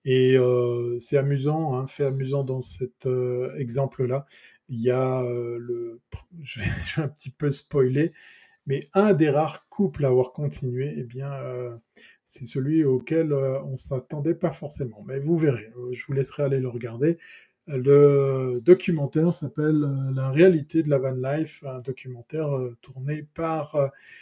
[0.03, 0.37] Et
[0.99, 3.07] c'est amusant, hein, fait amusant dans cet
[3.57, 4.25] exemple-là.
[4.69, 6.01] Il y a le,
[6.41, 6.65] je vais,
[6.97, 8.11] un petit peu spoiler,
[8.67, 11.75] mais un des rares couples à avoir continué, eh bien, euh,
[12.25, 15.03] c'est celui auquel euh, on s'attendait pas forcément.
[15.07, 17.17] Mais vous verrez, euh, je vous laisserai aller le regarder.
[17.67, 22.49] Le documentaire s'appelle La réalité de la van life, un documentaire
[22.81, 23.77] tourné par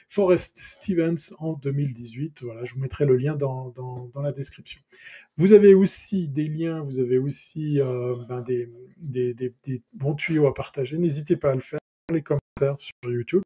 [0.09, 2.43] Forrest Stevens en 2018.
[2.43, 4.81] Voilà, je vous mettrai le lien dans, dans, la description.
[5.37, 7.79] Vous avez aussi des liens, vous avez aussi
[8.27, 8.69] ben des,
[9.33, 10.97] des bons tuyaux à partager.
[10.97, 11.79] N'hésitez pas à le faire
[12.09, 13.41] dans les commentaires sur YouTube.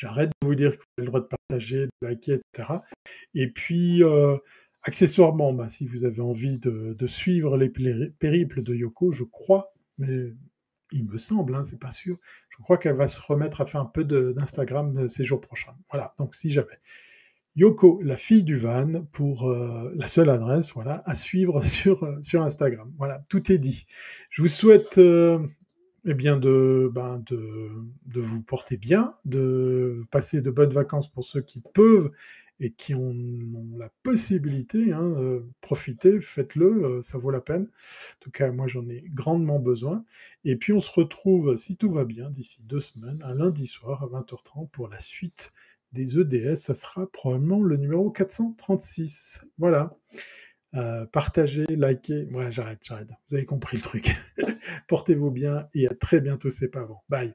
[0.00, 2.72] J'arrête de vous dire que vous avez le droit de partager, de liker, etc.
[3.34, 4.34] Et puis, euh,
[4.82, 10.32] accessoirement, bah, si vous avez envie de, suivre les périples de Yoko, je crois, mais
[10.90, 12.16] il me semble, hein, c'est pas sûr,
[12.48, 15.76] je crois qu'elle va se remettre à faire un peu d'Instagram euh, ces jours prochains.
[15.90, 16.80] Voilà, donc si jamais.
[17.56, 22.40] Yoko, la fille du van, pour euh, la seule adresse, voilà, à suivre sur, sur
[22.40, 22.90] Instagram.
[22.96, 23.84] Voilà, tout est dit.
[24.30, 24.98] Je vous souhaite
[26.04, 31.42] eh bien de, ben de, vous porter bien, de passer de bonnes vacances pour ceux
[31.42, 32.10] qui peuvent
[32.60, 33.14] et qui ont,
[33.78, 37.62] la possibilité, hein, euh, profitez, faites-le, euh, ça vaut la peine.
[37.62, 40.04] En tout cas, moi j'en ai grandement besoin.
[40.44, 44.02] Et puis on se retrouve, si tout va bien, d'ici deux semaines, un lundi soir
[44.02, 45.52] à 20h30 pour la suite
[45.92, 46.56] des EDS.
[46.56, 49.40] Ça sera probablement le numéro 436.
[49.58, 49.96] Voilà.
[50.74, 52.28] Euh, partagez, likez.
[52.32, 53.10] Ouais, j'arrête, j'arrête.
[53.28, 54.14] Vous avez compris le truc.
[54.88, 56.96] Portez-vous bien et à très bientôt, c'est pas bon.
[57.08, 57.34] Bye.